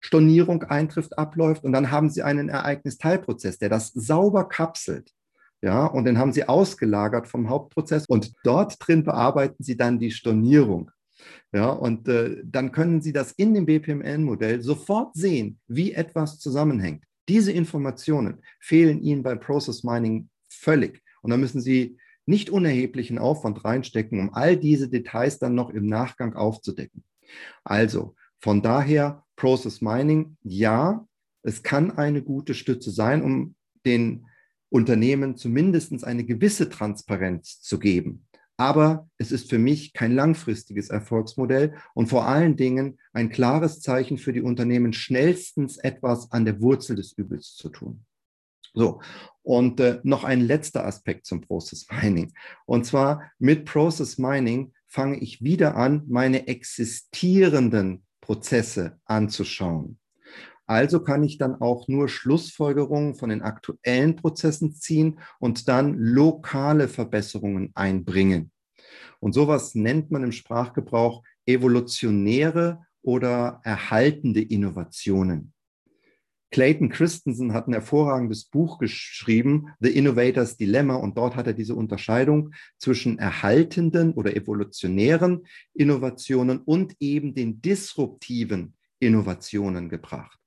[0.00, 1.64] Stornierung eintrifft, abläuft.
[1.64, 5.10] Und dann haben Sie einen Ereignisteilprozess, der das sauber kapselt.
[5.60, 10.10] Ja, und den haben Sie ausgelagert vom Hauptprozess und dort drin bearbeiten Sie dann die
[10.10, 10.90] Stornierung.
[11.52, 17.04] Ja, und äh, dann können Sie das in dem BPMN-Modell sofort sehen, wie etwas zusammenhängt.
[17.28, 20.28] Diese Informationen fehlen Ihnen bei Process Mining
[20.62, 21.02] völlig.
[21.22, 25.86] Und da müssen Sie nicht unerheblichen Aufwand reinstecken, um all diese Details dann noch im
[25.86, 27.04] Nachgang aufzudecken.
[27.64, 31.06] Also von daher Process Mining, ja,
[31.42, 34.26] es kann eine gute Stütze sein, um den
[34.68, 38.26] Unternehmen zumindest eine gewisse Transparenz zu geben.
[38.56, 44.18] Aber es ist für mich kein langfristiges Erfolgsmodell und vor allen Dingen ein klares Zeichen
[44.18, 48.04] für die Unternehmen, schnellstens etwas an der Wurzel des Übels zu tun.
[48.74, 49.00] So,
[49.42, 52.32] und äh, noch ein letzter Aspekt zum Process Mining.
[52.64, 59.98] Und zwar mit Process Mining fange ich wieder an, meine existierenden Prozesse anzuschauen.
[60.66, 66.88] Also kann ich dann auch nur Schlussfolgerungen von den aktuellen Prozessen ziehen und dann lokale
[66.88, 68.52] Verbesserungen einbringen.
[69.20, 75.52] Und sowas nennt man im Sprachgebrauch evolutionäre oder erhaltende Innovationen.
[76.52, 81.74] Clayton Christensen hat ein hervorragendes Buch geschrieben, The Innovator's Dilemma, und dort hat er diese
[81.74, 90.38] Unterscheidung zwischen erhaltenden oder evolutionären Innovationen und eben den disruptiven Innovationen gebracht.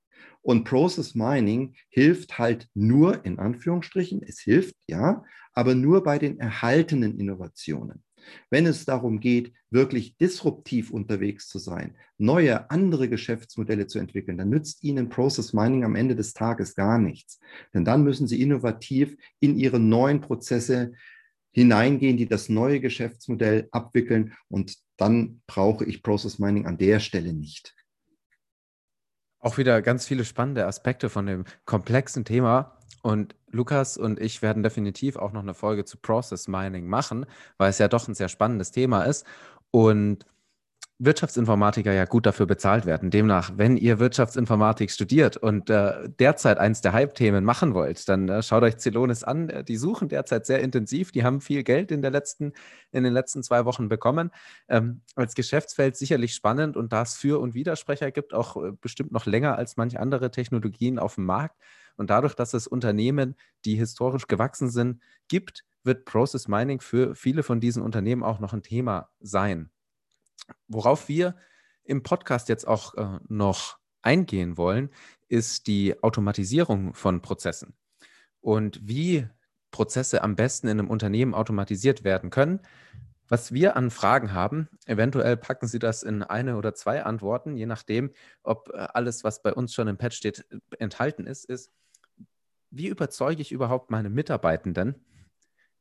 [0.42, 6.38] Und Process Mining hilft halt nur, in Anführungsstrichen, es hilft, ja, aber nur bei den
[6.38, 8.05] erhaltenen Innovationen.
[8.50, 14.50] Wenn es darum geht, wirklich disruptiv unterwegs zu sein, neue, andere Geschäftsmodelle zu entwickeln, dann
[14.50, 17.40] nützt Ihnen Process Mining am Ende des Tages gar nichts.
[17.74, 20.92] Denn dann müssen Sie innovativ in Ihre neuen Prozesse
[21.52, 24.34] hineingehen, die das neue Geschäftsmodell abwickeln.
[24.48, 27.74] Und dann brauche ich Process Mining an der Stelle nicht.
[29.38, 32.75] Auch wieder ganz viele spannende Aspekte von dem komplexen Thema.
[33.06, 37.24] Und Lukas und ich werden definitiv auch noch eine Folge zu Process Mining machen,
[37.56, 39.24] weil es ja doch ein sehr spannendes Thema ist.
[39.70, 40.26] Und
[40.98, 43.10] Wirtschaftsinformatiker ja gut dafür bezahlt werden.
[43.10, 48.42] Demnach, wenn ihr Wirtschaftsinformatik studiert und äh, derzeit eins der Hype-Themen machen wollt, dann äh,
[48.42, 49.50] schaut euch Celonis an.
[49.50, 51.12] Äh, die suchen derzeit sehr intensiv.
[51.12, 52.54] Die haben viel Geld in, der letzten,
[52.90, 54.32] in den letzten zwei Wochen bekommen.
[54.68, 59.12] Ähm, als Geschäftsfeld sicherlich spannend und da es Für- und Widersprecher gibt, auch äh, bestimmt
[59.12, 61.54] noch länger als manche andere Technologien auf dem Markt.
[61.96, 67.42] Und dadurch, dass es Unternehmen, die historisch gewachsen sind, gibt, wird Process Mining für viele
[67.42, 69.70] von diesen Unternehmen auch noch ein Thema sein.
[70.68, 71.36] Worauf wir
[71.84, 74.90] im Podcast jetzt auch äh, noch eingehen wollen,
[75.28, 77.74] ist die Automatisierung von Prozessen
[78.40, 79.28] und wie
[79.70, 82.60] Prozesse am besten in einem Unternehmen automatisiert werden können.
[83.28, 87.66] Was wir an Fragen haben, eventuell packen Sie das in eine oder zwei Antworten, je
[87.66, 88.12] nachdem,
[88.44, 90.46] ob äh, alles, was bei uns schon im Patch steht,
[90.78, 91.72] enthalten ist, ist,
[92.70, 94.94] wie überzeuge ich überhaupt meine Mitarbeitenden,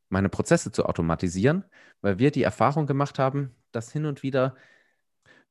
[0.10, 1.66] meine Prozesse zu automatisieren,
[2.02, 4.56] weil wir die Erfahrung gemacht haben, dass hin und wieder,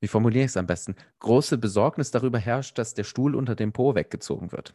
[0.01, 3.73] wie formuliere ich es am besten, große Besorgnis darüber herrscht, dass der Stuhl unter dem
[3.73, 4.75] Po weggezogen wird.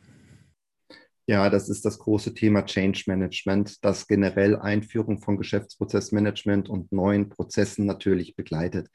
[1.27, 7.29] Ja, das ist das große Thema Change Management, das generell Einführung von Geschäftsprozessmanagement und neuen
[7.29, 8.89] Prozessen natürlich begleitet.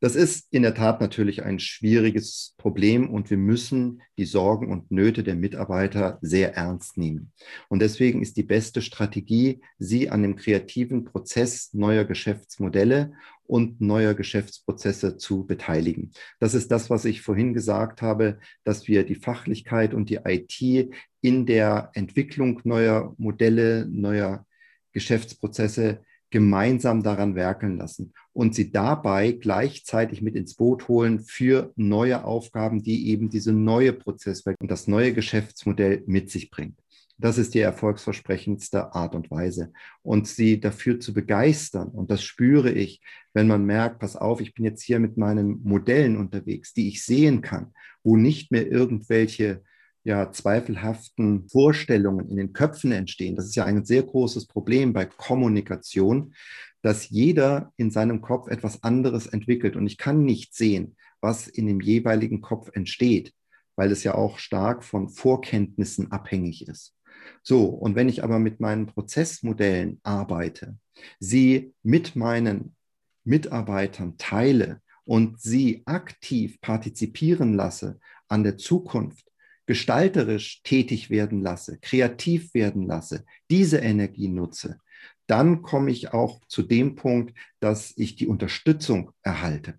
[0.00, 4.92] Das ist in der Tat natürlich ein schwieriges Problem und wir müssen die Sorgen und
[4.92, 7.32] Nöte der Mitarbeiter sehr ernst nehmen.
[7.68, 14.14] Und deswegen ist die beste Strategie, sie an dem kreativen Prozess neuer Geschäftsmodelle und neuer
[14.14, 16.12] Geschäftsprozesse zu beteiligen.
[16.38, 20.92] Das ist das, was ich vorhin gesagt habe, dass wir die Fachlichkeit und die IT
[21.22, 24.46] in der Entwicklung neuer Modelle, neuer
[24.92, 32.24] Geschäftsprozesse gemeinsam daran werkeln lassen und sie dabei gleichzeitig mit ins Boot holen für neue
[32.24, 36.78] Aufgaben, die eben diese neue Prozesswelt und das neue Geschäftsmodell mit sich bringt.
[37.20, 39.72] Das ist die erfolgsversprechendste Art und Weise.
[40.02, 43.00] Und sie dafür zu begeistern, und das spüre ich,
[43.32, 47.04] wenn man merkt, pass auf, ich bin jetzt hier mit meinen Modellen unterwegs, die ich
[47.04, 47.72] sehen kann,
[48.04, 49.64] wo nicht mehr irgendwelche
[50.04, 53.36] ja, zweifelhaften Vorstellungen in den Köpfen entstehen.
[53.36, 56.34] Das ist ja ein sehr großes Problem bei Kommunikation,
[56.82, 59.76] dass jeder in seinem Kopf etwas anderes entwickelt.
[59.76, 63.32] Und ich kann nicht sehen, was in dem jeweiligen Kopf entsteht,
[63.76, 66.94] weil es ja auch stark von Vorkenntnissen abhängig ist.
[67.42, 70.78] So, und wenn ich aber mit meinen Prozessmodellen arbeite,
[71.18, 72.76] sie mit meinen
[73.24, 79.27] Mitarbeitern teile und sie aktiv partizipieren lasse an der Zukunft,
[79.68, 84.80] gestalterisch tätig werden lasse, kreativ werden lasse, diese Energie nutze,
[85.26, 89.78] dann komme ich auch zu dem Punkt, dass ich die Unterstützung erhalte.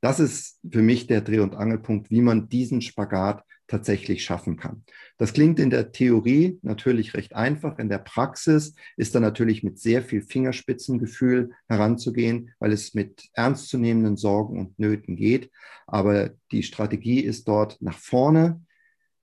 [0.00, 4.84] Das ist für mich der Dreh- und Angelpunkt, wie man diesen Spagat tatsächlich schaffen kann.
[5.16, 7.80] Das klingt in der Theorie natürlich recht einfach.
[7.80, 14.16] In der Praxis ist da natürlich mit sehr viel Fingerspitzengefühl heranzugehen, weil es mit ernstzunehmenden
[14.16, 15.50] Sorgen und Nöten geht.
[15.88, 18.62] Aber die Strategie ist dort nach vorne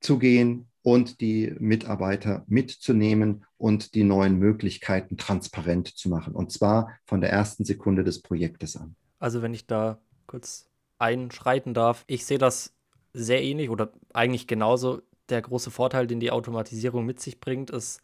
[0.05, 6.35] zu gehen und die Mitarbeiter mitzunehmen und die neuen Möglichkeiten transparent zu machen.
[6.35, 8.95] Und zwar von der ersten Sekunde des Projektes an.
[9.19, 12.73] Also wenn ich da kurz einschreiten darf, ich sehe das
[13.13, 15.01] sehr ähnlich oder eigentlich genauso.
[15.29, 17.99] Der große Vorteil, den die Automatisierung mit sich bringt, ist,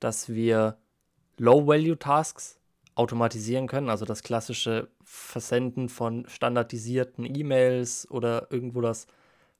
[0.00, 0.78] dass wir
[1.36, 2.58] Low-Value-Tasks
[2.94, 9.06] automatisieren können, also das klassische Versenden von standardisierten E-Mails oder irgendwo das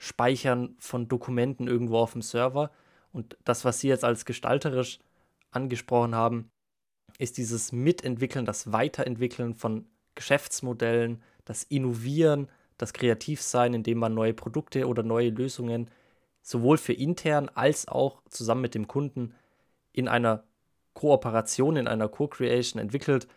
[0.03, 2.73] Speichern von Dokumenten irgendwo auf dem Server.
[3.13, 4.99] Und das, was Sie jetzt als gestalterisch
[5.53, 6.51] angesprochen haben,
[7.19, 9.87] ist dieses Mitentwickeln, das Weiterentwickeln von
[10.17, 15.89] Geschäftsmodellen, das Innovieren, das Kreativsein, indem man neue Produkte oder neue Lösungen
[16.41, 19.37] sowohl für intern als auch zusammen mit dem Kunden
[19.93, 20.43] in einer
[20.95, 23.29] Kooperation, in einer Co-Creation entwickelt,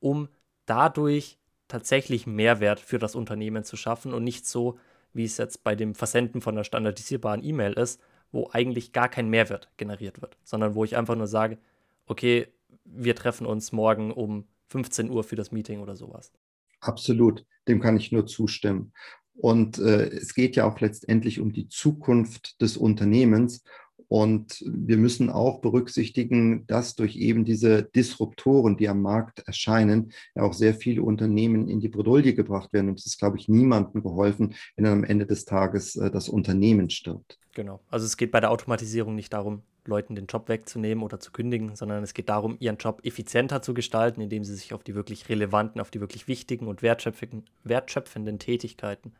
[0.00, 0.28] um
[0.64, 1.36] dadurch
[1.68, 4.78] tatsächlich Mehrwert für das Unternehmen zu schaffen und nicht so,
[5.14, 8.00] wie es jetzt bei dem Versenden von einer standardisierbaren E-Mail ist,
[8.32, 11.58] wo eigentlich gar kein Mehrwert generiert wird, sondern wo ich einfach nur sage,
[12.06, 12.48] okay,
[12.84, 16.32] wir treffen uns morgen um 15 Uhr für das Meeting oder sowas.
[16.80, 18.92] Absolut, dem kann ich nur zustimmen.
[19.36, 23.64] Und äh, es geht ja auch letztendlich um die Zukunft des Unternehmens.
[24.08, 30.42] Und wir müssen auch berücksichtigen, dass durch eben diese Disruptoren, die am Markt erscheinen, ja
[30.42, 32.90] auch sehr viele Unternehmen in die Bredouille gebracht werden.
[32.90, 36.90] Und es ist, glaube ich, niemandem geholfen, wenn am Ende des Tages äh, das Unternehmen
[36.90, 37.38] stirbt.
[37.54, 37.80] Genau.
[37.90, 41.76] Also es geht bei der Automatisierung nicht darum, Leuten den Job wegzunehmen oder zu kündigen,
[41.76, 45.28] sondern es geht darum, ihren Job effizienter zu gestalten, indem sie sich auf die wirklich
[45.28, 49.12] relevanten, auf die wirklich wichtigen und wertschöpfenden Tätigkeiten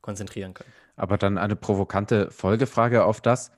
[0.00, 0.70] konzentrieren können.
[0.96, 3.50] Aber dann eine provokante Folgefrage auf das.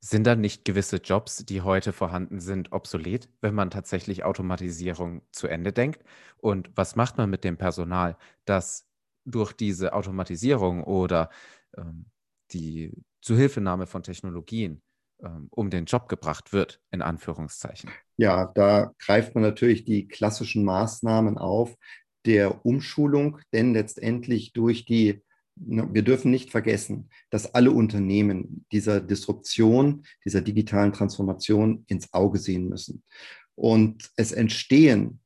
[0.00, 5.48] Sind dann nicht gewisse Jobs, die heute vorhanden sind, obsolet, wenn man tatsächlich Automatisierung zu
[5.48, 6.04] Ende denkt?
[6.36, 8.86] Und was macht man mit dem Personal, das
[9.24, 11.30] durch diese Automatisierung oder
[11.76, 12.06] ähm,
[12.52, 14.82] die Zuhilfenahme von Technologien
[15.20, 17.90] ähm, um den Job gebracht wird, in Anführungszeichen?
[18.16, 21.76] Ja, da greift man natürlich die klassischen Maßnahmen auf
[22.24, 25.22] der Umschulung, denn letztendlich durch die
[25.60, 32.68] wir dürfen nicht vergessen, dass alle Unternehmen dieser Disruption, dieser digitalen Transformation ins Auge sehen
[32.68, 33.02] müssen.
[33.54, 35.20] Und es entstehen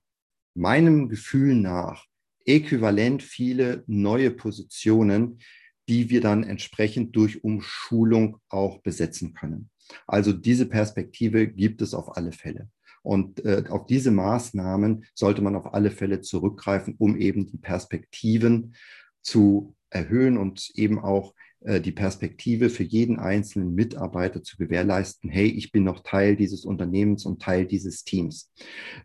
[0.55, 2.07] meinem Gefühl nach
[2.47, 5.39] äquivalent viele neue Positionen,
[5.89, 9.71] die wir dann entsprechend durch Umschulung auch besetzen können.
[10.07, 12.69] Also diese Perspektive gibt es auf alle Fälle.
[13.03, 18.75] Und äh, auf diese Maßnahmen sollte man auf alle Fälle zurückgreifen, um eben die Perspektiven
[19.23, 25.47] zu erhöhen und eben auch äh, die Perspektive für jeden einzelnen Mitarbeiter zu gewährleisten, hey,
[25.47, 28.53] ich bin noch Teil dieses Unternehmens und Teil dieses Teams.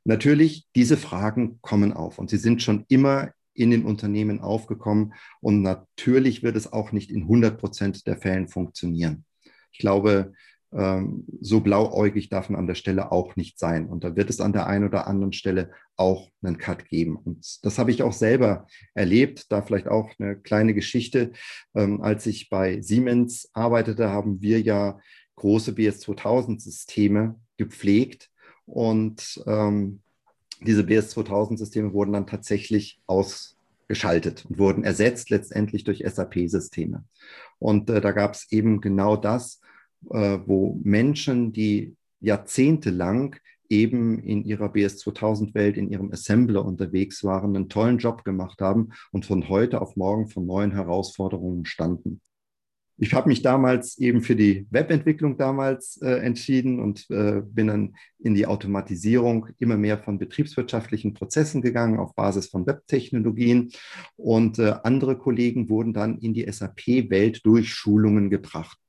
[0.04, 5.62] Natürlich, diese Fragen kommen auf und sie sind schon immer in den Unternehmen aufgekommen und
[5.62, 9.26] natürlich wird es auch nicht in 100 Prozent der Fällen funktionieren.
[9.72, 10.34] Ich glaube,
[10.72, 13.88] so blauäugig darf man an der Stelle auch nicht sein.
[13.88, 17.16] Und da wird es an der einen oder anderen Stelle auch einen Cut geben.
[17.16, 19.52] Und das habe ich auch selber erlebt.
[19.52, 21.32] Da vielleicht auch eine kleine Geschichte.
[21.74, 25.00] Ähm, als ich bei Siemens arbeitete, haben wir ja
[25.38, 28.30] große BS2000-Systeme gepflegt.
[28.66, 30.02] Und ähm,
[30.62, 37.06] diese BS2000-Systeme wurden dann tatsächlich ausgeschaltet und wurden ersetzt letztendlich durch SAP-Systeme.
[37.60, 39.62] Und äh, da gab es eben genau das,
[40.10, 43.36] äh, wo Menschen, die jahrzehntelang
[43.70, 49.26] eben in ihrer BS2000-Welt, in ihrem Assembler unterwegs waren, einen tollen Job gemacht haben und
[49.26, 52.22] von heute auf morgen vor neuen Herausforderungen standen.
[53.00, 57.96] Ich habe mich damals eben für die Webentwicklung damals äh, entschieden und äh, bin dann
[58.18, 63.72] in die Automatisierung immer mehr von betriebswirtschaftlichen Prozessen gegangen auf Basis von Webtechnologien.
[64.16, 68.80] Und äh, andere Kollegen wurden dann in die SAP-Welt durch Schulungen gebracht.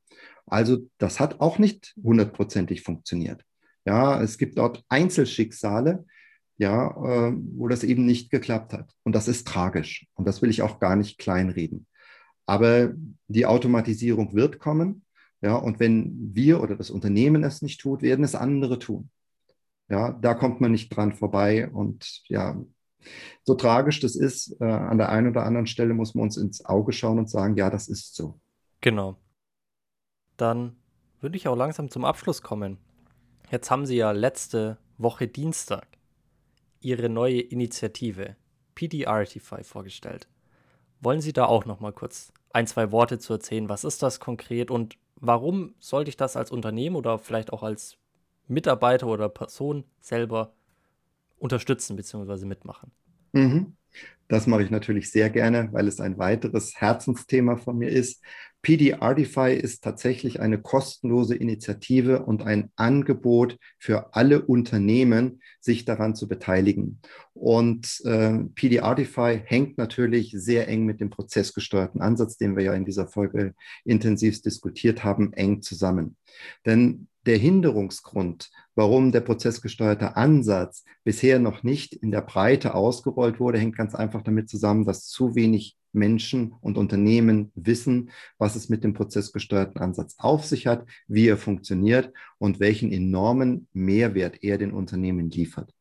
[0.50, 3.44] Also das hat auch nicht hundertprozentig funktioniert.
[3.84, 6.04] Ja, es gibt dort Einzelschicksale,
[6.58, 8.92] ja, äh, wo das eben nicht geklappt hat.
[9.04, 10.06] Und das ist tragisch.
[10.14, 11.86] Und das will ich auch gar nicht kleinreden.
[12.46, 12.92] Aber
[13.28, 15.04] die Automatisierung wird kommen.
[15.40, 19.10] Ja, und wenn wir oder das Unternehmen es nicht tut, werden es andere tun.
[19.88, 21.70] Ja, da kommt man nicht dran vorbei.
[21.70, 22.60] Und ja,
[23.44, 26.64] so tragisch das ist, äh, an der einen oder anderen Stelle muss man uns ins
[26.64, 28.40] Auge schauen und sagen, ja, das ist so.
[28.80, 29.16] Genau.
[30.38, 30.76] Dann
[31.20, 32.78] würde ich auch langsam zum Abschluss kommen.
[33.50, 35.86] Jetzt haben Sie ja letzte Woche Dienstag
[36.80, 38.36] Ihre neue Initiative
[38.74, 40.28] PDRtify vorgestellt.
[41.00, 43.68] Wollen Sie da auch noch mal kurz ein, zwei Worte zu erzählen.
[43.68, 47.98] Was ist das konkret und warum sollte ich das als Unternehmen oder vielleicht auch als
[48.46, 50.54] Mitarbeiter oder Person selber
[51.38, 52.46] unterstützen bzw.
[52.46, 52.92] mitmachen?
[53.32, 53.76] Mhm.
[54.28, 58.22] Das mache ich natürlich sehr gerne, weil es ein weiteres Herzensthema von mir ist.
[58.60, 66.16] PD Artify ist tatsächlich eine kostenlose Initiative und ein Angebot für alle Unternehmen, sich daran
[66.16, 67.00] zu beteiligen.
[67.34, 72.74] Und äh, PD Artify hängt natürlich sehr eng mit dem prozessgesteuerten Ansatz, den wir ja
[72.74, 76.16] in dieser Folge intensiv diskutiert haben, eng zusammen.
[76.66, 83.58] Denn der Hinderungsgrund, warum der prozessgesteuerte Ansatz bisher noch nicht in der Breite ausgerollt wurde,
[83.58, 88.82] hängt ganz einfach damit zusammen, dass zu wenig Menschen und Unternehmen wissen, was es mit
[88.82, 94.72] dem prozessgesteuerten Ansatz auf sich hat, wie er funktioniert und welchen enormen Mehrwert er den
[94.72, 95.74] Unternehmen liefert.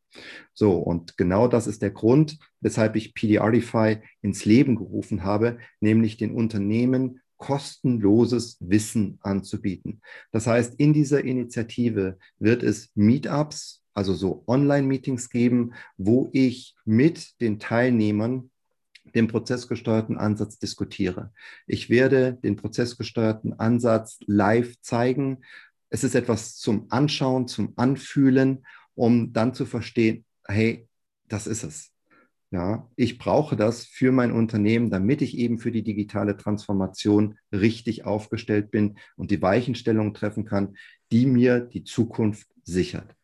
[0.54, 6.18] So, und genau das ist der Grund, weshalb ich PDRify ins Leben gerufen habe, nämlich
[6.18, 10.02] den Unternehmen kostenloses Wissen anzubieten.
[10.32, 17.40] Das heißt, in dieser Initiative wird es Meetups, also so Online-Meetings geben, wo ich mit
[17.42, 18.50] den Teilnehmern
[19.16, 21.32] den prozessgesteuerten Ansatz diskutiere.
[21.66, 25.40] Ich werde den prozessgesteuerten Ansatz live zeigen.
[25.90, 28.66] Es ist etwas zum Anschauen, zum Anfühlen,
[28.96, 30.88] um dann zu verstehen, hey,
[31.28, 31.92] das ist es.
[32.50, 38.06] Ja, ich brauche das für mein Unternehmen, damit ich eben für die digitale Transformation richtig
[38.06, 40.78] aufgestellt bin und die Weichenstellung treffen kann,
[41.12, 43.18] die mir die Zukunft sichert.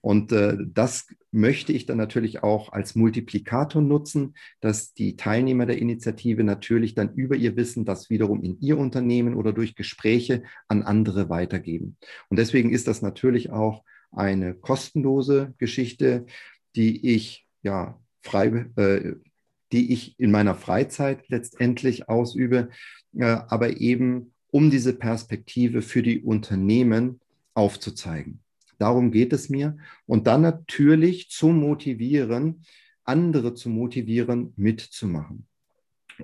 [0.00, 5.78] Und äh, das möchte ich dann natürlich auch als Multiplikator nutzen, dass die Teilnehmer der
[5.78, 10.82] Initiative natürlich dann über ihr Wissen das wiederum in ihr Unternehmen oder durch Gespräche an
[10.82, 11.96] andere weitergeben.
[12.28, 16.26] Und deswegen ist das natürlich auch eine kostenlose Geschichte,
[16.76, 19.14] die ich ja frei, äh,
[19.72, 22.70] die ich in meiner Freizeit letztendlich ausübe,
[23.16, 27.20] äh, aber eben um diese Perspektive für die Unternehmen
[27.54, 28.40] aufzuzeigen.
[28.78, 29.76] Darum geht es mir.
[30.06, 32.62] Und dann natürlich zu motivieren,
[33.04, 35.46] andere zu motivieren, mitzumachen.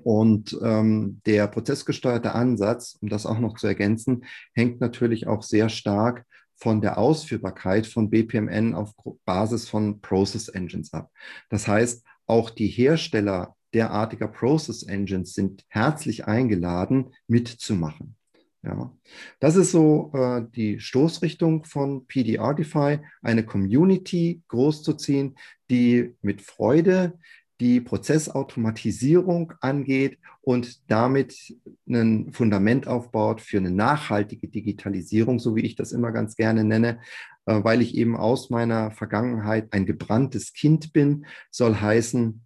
[0.02, 5.68] Und ähm, der prozessgesteuerte Ansatz, um das auch noch zu ergänzen, hängt natürlich auch sehr
[5.68, 6.26] stark
[6.56, 8.92] von der Ausführbarkeit von BPMN auf
[9.24, 11.10] Basis von Process Engines ab.
[11.48, 18.16] Das heißt, auch die Hersteller derartiger Process Engines sind herzlich eingeladen, mitzumachen.
[18.62, 18.96] Ja,
[19.40, 25.36] das ist so äh, die Stoßrichtung von PDRtify, eine Community großzuziehen,
[25.68, 27.18] die mit Freude
[27.60, 31.54] die Prozessautomatisierung angeht und damit
[31.88, 37.00] ein Fundament aufbaut für eine nachhaltige Digitalisierung, so wie ich das immer ganz gerne nenne,
[37.46, 42.40] äh, weil ich eben aus meiner Vergangenheit ein gebranntes Kind bin, soll heißen,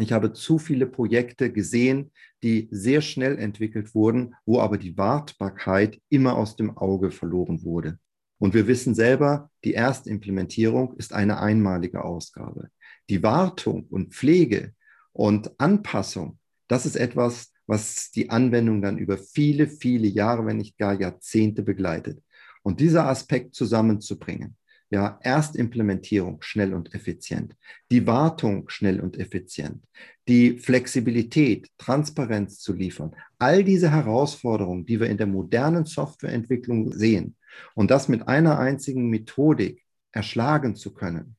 [0.00, 2.12] ich habe zu viele Projekte gesehen,
[2.44, 7.98] die sehr schnell entwickelt wurden, wo aber die Wartbarkeit immer aus dem Auge verloren wurde.
[8.40, 12.70] Und wir wissen selber, die Erstimplementierung ist eine einmalige Ausgabe.
[13.08, 14.74] Die Wartung und Pflege
[15.12, 16.38] und Anpassung,
[16.68, 21.62] das ist etwas, was die Anwendung dann über viele, viele Jahre, wenn nicht gar Jahrzehnte
[21.62, 22.22] begleitet.
[22.62, 24.56] Und dieser Aspekt zusammenzubringen,
[24.90, 27.54] ja, Erstimplementierung schnell und effizient,
[27.90, 29.84] die Wartung schnell und effizient,
[30.28, 37.36] die Flexibilität, Transparenz zu liefern, all diese Herausforderungen, die wir in der modernen Softwareentwicklung sehen,
[37.74, 39.82] und das mit einer einzigen Methodik
[40.12, 41.36] erschlagen zu können,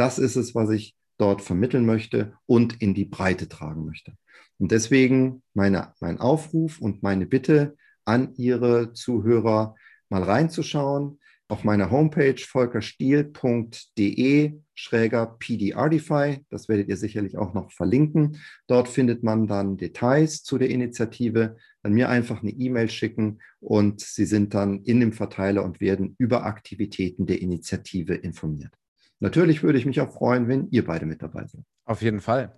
[0.00, 4.14] das ist es, was ich dort vermitteln möchte und in die Breite tragen möchte.
[4.58, 7.76] Und deswegen meine, mein Aufruf und meine Bitte
[8.06, 9.74] an Ihre Zuhörer,
[10.08, 16.46] mal reinzuschauen, auf meiner Homepage volkerstiel.de schräger PDRDify.
[16.48, 18.38] Das werdet ihr sicherlich auch noch verlinken.
[18.68, 21.58] Dort findet man dann Details zu der Initiative.
[21.82, 26.14] Dann mir einfach eine E-Mail schicken und Sie sind dann in dem Verteiler und werden
[26.18, 28.79] über Aktivitäten der Initiative informiert.
[29.20, 31.62] Natürlich würde ich mich auch freuen, wenn ihr beide mit dabei seid.
[31.84, 32.52] Auf jeden Fall.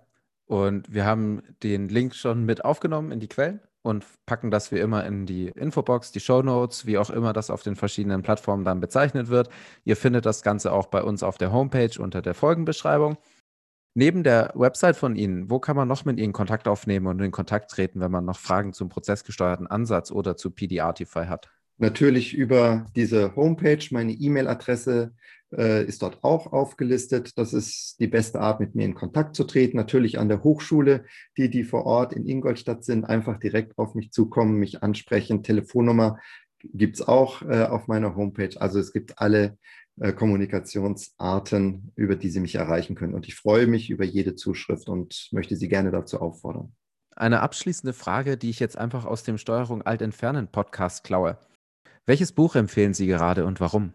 [0.45, 4.79] Und wir haben den Link schon mit aufgenommen in die Quellen und packen das wie
[4.79, 8.63] immer in die Infobox, die Show Notes, wie auch immer das auf den verschiedenen Plattformen
[8.63, 9.49] dann bezeichnet wird.
[9.83, 13.17] Ihr findet das Ganze auch bei uns auf der Homepage unter der Folgenbeschreibung.
[13.95, 17.31] Neben der Website von Ihnen, wo kann man noch mit Ihnen Kontakt aufnehmen und in
[17.31, 21.51] Kontakt treten, wenn man noch Fragen zum prozessgesteuerten Ansatz oder zu PDRtify hat?
[21.77, 23.85] Natürlich über diese Homepage.
[23.91, 25.13] Meine E-Mail-Adresse
[25.57, 27.37] äh, ist dort auch aufgelistet.
[27.37, 29.77] Das ist die beste Art, mit mir in Kontakt zu treten.
[29.77, 31.05] Natürlich an der Hochschule,
[31.37, 35.43] die, die vor Ort in Ingolstadt sind, einfach direkt auf mich zukommen, mich ansprechen.
[35.43, 36.19] Telefonnummer
[36.63, 38.59] gibt es auch äh, auf meiner Homepage.
[38.59, 39.57] Also es gibt alle
[39.99, 43.13] äh, Kommunikationsarten, über die Sie mich erreichen können.
[43.13, 46.73] Und ich freue mich über jede Zuschrift und möchte Sie gerne dazu auffordern.
[47.15, 51.37] Eine abschließende Frage, die ich jetzt einfach aus dem Steuerung Alt Entfernen Podcast klaue.
[52.07, 53.93] Welches Buch empfehlen Sie gerade und warum?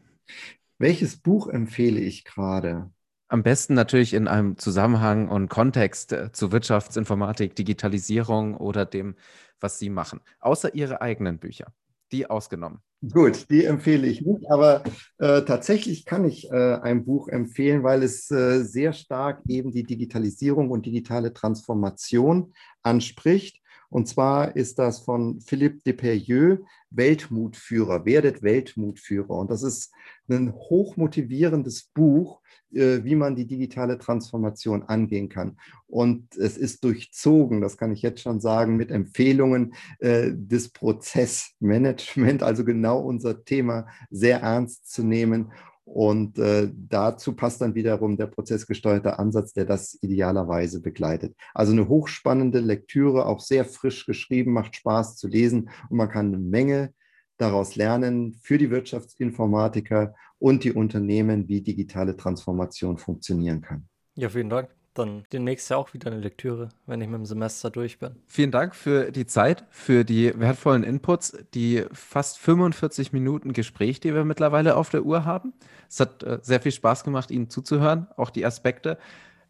[0.79, 2.91] Welches Buch empfehle ich gerade?
[3.27, 9.17] Am besten natürlich in einem Zusammenhang und Kontext äh, zu Wirtschaftsinformatik, Digitalisierung oder dem,
[9.61, 10.21] was Sie machen.
[10.39, 11.73] Außer Ihre eigenen Bücher.
[12.13, 12.79] Die ausgenommen.
[13.13, 14.83] Gut, die empfehle ich nicht, aber
[15.19, 19.85] äh, tatsächlich kann ich äh, ein Buch empfehlen, weil es äh, sehr stark eben die
[19.85, 23.61] Digitalisierung und digitale Transformation anspricht.
[23.91, 26.59] Und zwar ist das von Philippe Deperrieux,
[26.91, 29.31] Weltmutführer, werdet Weltmutführer.
[29.31, 29.93] Und das ist
[30.29, 32.41] ein hochmotivierendes Buch,
[32.73, 35.57] äh, wie man die digitale Transformation angehen kann.
[35.87, 42.43] Und es ist durchzogen, das kann ich jetzt schon sagen, mit Empfehlungen äh, des Prozessmanagement,
[42.43, 45.53] also genau unser Thema sehr ernst zu nehmen
[45.89, 51.35] und äh, dazu passt dann wiederum der prozessgesteuerte Ansatz, der das idealerweise begleitet.
[51.55, 56.27] Also eine hochspannende Lektüre, auch sehr frisch geschrieben, macht Spaß zu lesen und man kann
[56.27, 56.93] eine Menge
[57.39, 63.89] daraus lernen für die Wirtschaftsinformatiker und die Unternehmen, wie digitale Transformation funktionieren kann.
[64.15, 64.69] Ja, vielen Dank
[64.99, 68.17] dann demnächst ja auch wieder eine Lektüre, wenn ich mit dem Semester durch bin.
[68.27, 74.15] Vielen Dank für die Zeit, für die wertvollen Inputs, die fast 45 Minuten Gespräch, die
[74.15, 75.53] wir mittlerweile auf der Uhr haben.
[75.89, 78.99] Es hat äh, sehr viel Spaß gemacht, Ihnen zuzuhören, auch die Aspekte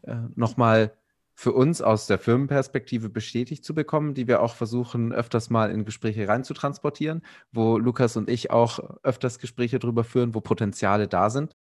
[0.03, 0.93] äh, nochmal
[1.39, 5.85] für uns aus der Firmenperspektive bestätigt zu bekommen, die wir auch versuchen, öfters mal in
[5.85, 7.21] Gespräche reinzutransportieren,
[7.53, 11.55] wo Lukas und ich auch öfters Gespräche darüber führen, wo Potenziale da sind.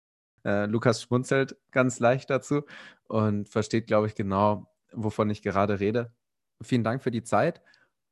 [0.44, 2.62] Äh, Lukas schmunzelt ganz leicht dazu
[3.08, 6.12] und versteht, glaube ich, genau, wovon ich gerade rede.
[6.62, 7.60] Vielen Dank für die Zeit.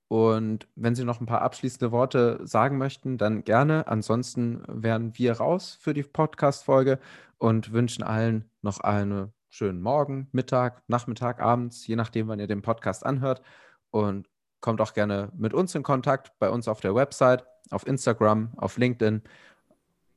[0.08, 3.86] Und wenn Sie noch ein paar abschließende Worte sagen möchten, dann gerne.
[3.86, 6.98] Ansonsten wären wir raus für die Podcast-Folge
[7.38, 12.62] und wünschen allen noch einen schönen Morgen, Mittag, Nachmittag, abends, je nachdem, wann ihr den
[12.62, 13.42] Podcast anhört.
[13.90, 14.26] Und
[14.60, 18.78] kommt auch gerne mit uns in Kontakt bei uns auf der Website, auf Instagram, auf
[18.78, 19.22] LinkedIn.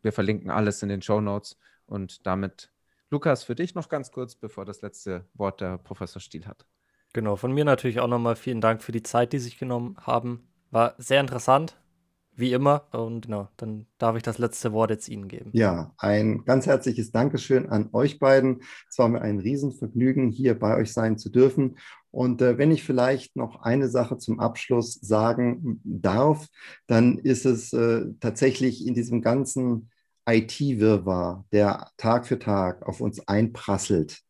[0.01, 1.57] Wir verlinken alles in den Show Notes.
[1.85, 2.71] Und damit,
[3.09, 6.65] Lukas, für dich noch ganz kurz, bevor das letzte Wort der Professor Stiel hat.
[7.11, 9.97] Genau, von mir natürlich auch nochmal vielen Dank für die Zeit, die Sie sich genommen
[9.99, 10.47] haben.
[10.71, 11.75] War sehr interessant,
[12.35, 12.87] wie immer.
[12.91, 15.51] Und genau, dann darf ich das letzte Wort jetzt Ihnen geben.
[15.53, 18.61] Ja, ein ganz herzliches Dankeschön an euch beiden.
[18.89, 21.77] Es war mir ein Riesenvergnügen, hier bei euch sein zu dürfen.
[22.11, 26.47] Und äh, wenn ich vielleicht noch eine Sache zum Abschluss sagen darf,
[26.87, 29.89] dann ist es äh, tatsächlich in diesem ganzen
[30.27, 34.21] IT-Wirrwarr, der Tag für Tag auf uns einprasselt,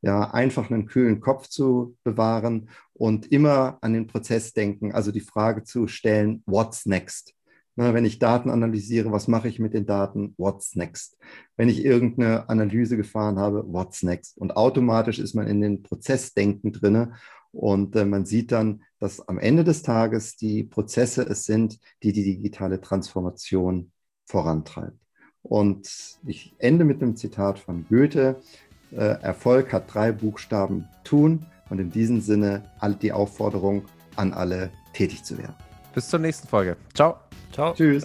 [0.00, 5.20] ja, einfach einen kühlen Kopf zu bewahren und immer an den Prozess denken, also die
[5.20, 7.34] Frage zu stellen, what's next?
[7.76, 10.34] Na, wenn ich Daten analysiere, was mache ich mit den Daten?
[10.36, 11.18] What's next?
[11.56, 14.38] Wenn ich irgendeine Analyse gefahren habe, what's next?
[14.38, 17.14] Und automatisch ist man in den Prozessdenken drinne
[17.54, 22.12] und äh, man sieht dann, dass am Ende des Tages die Prozesse es sind, die
[22.12, 23.92] die digitale Transformation
[24.26, 24.98] vorantreibt.
[25.42, 28.36] Und ich ende mit einem Zitat von Goethe.
[28.92, 32.64] Äh, Erfolg hat drei Buchstaben tun und in diesem Sinne
[33.02, 33.84] die Aufforderung
[34.16, 35.54] an alle tätig zu werden.
[35.94, 36.76] Bis zur nächsten Folge.
[36.94, 37.23] Ciao.
[37.54, 37.72] Ciao.
[37.72, 38.04] Tschüss.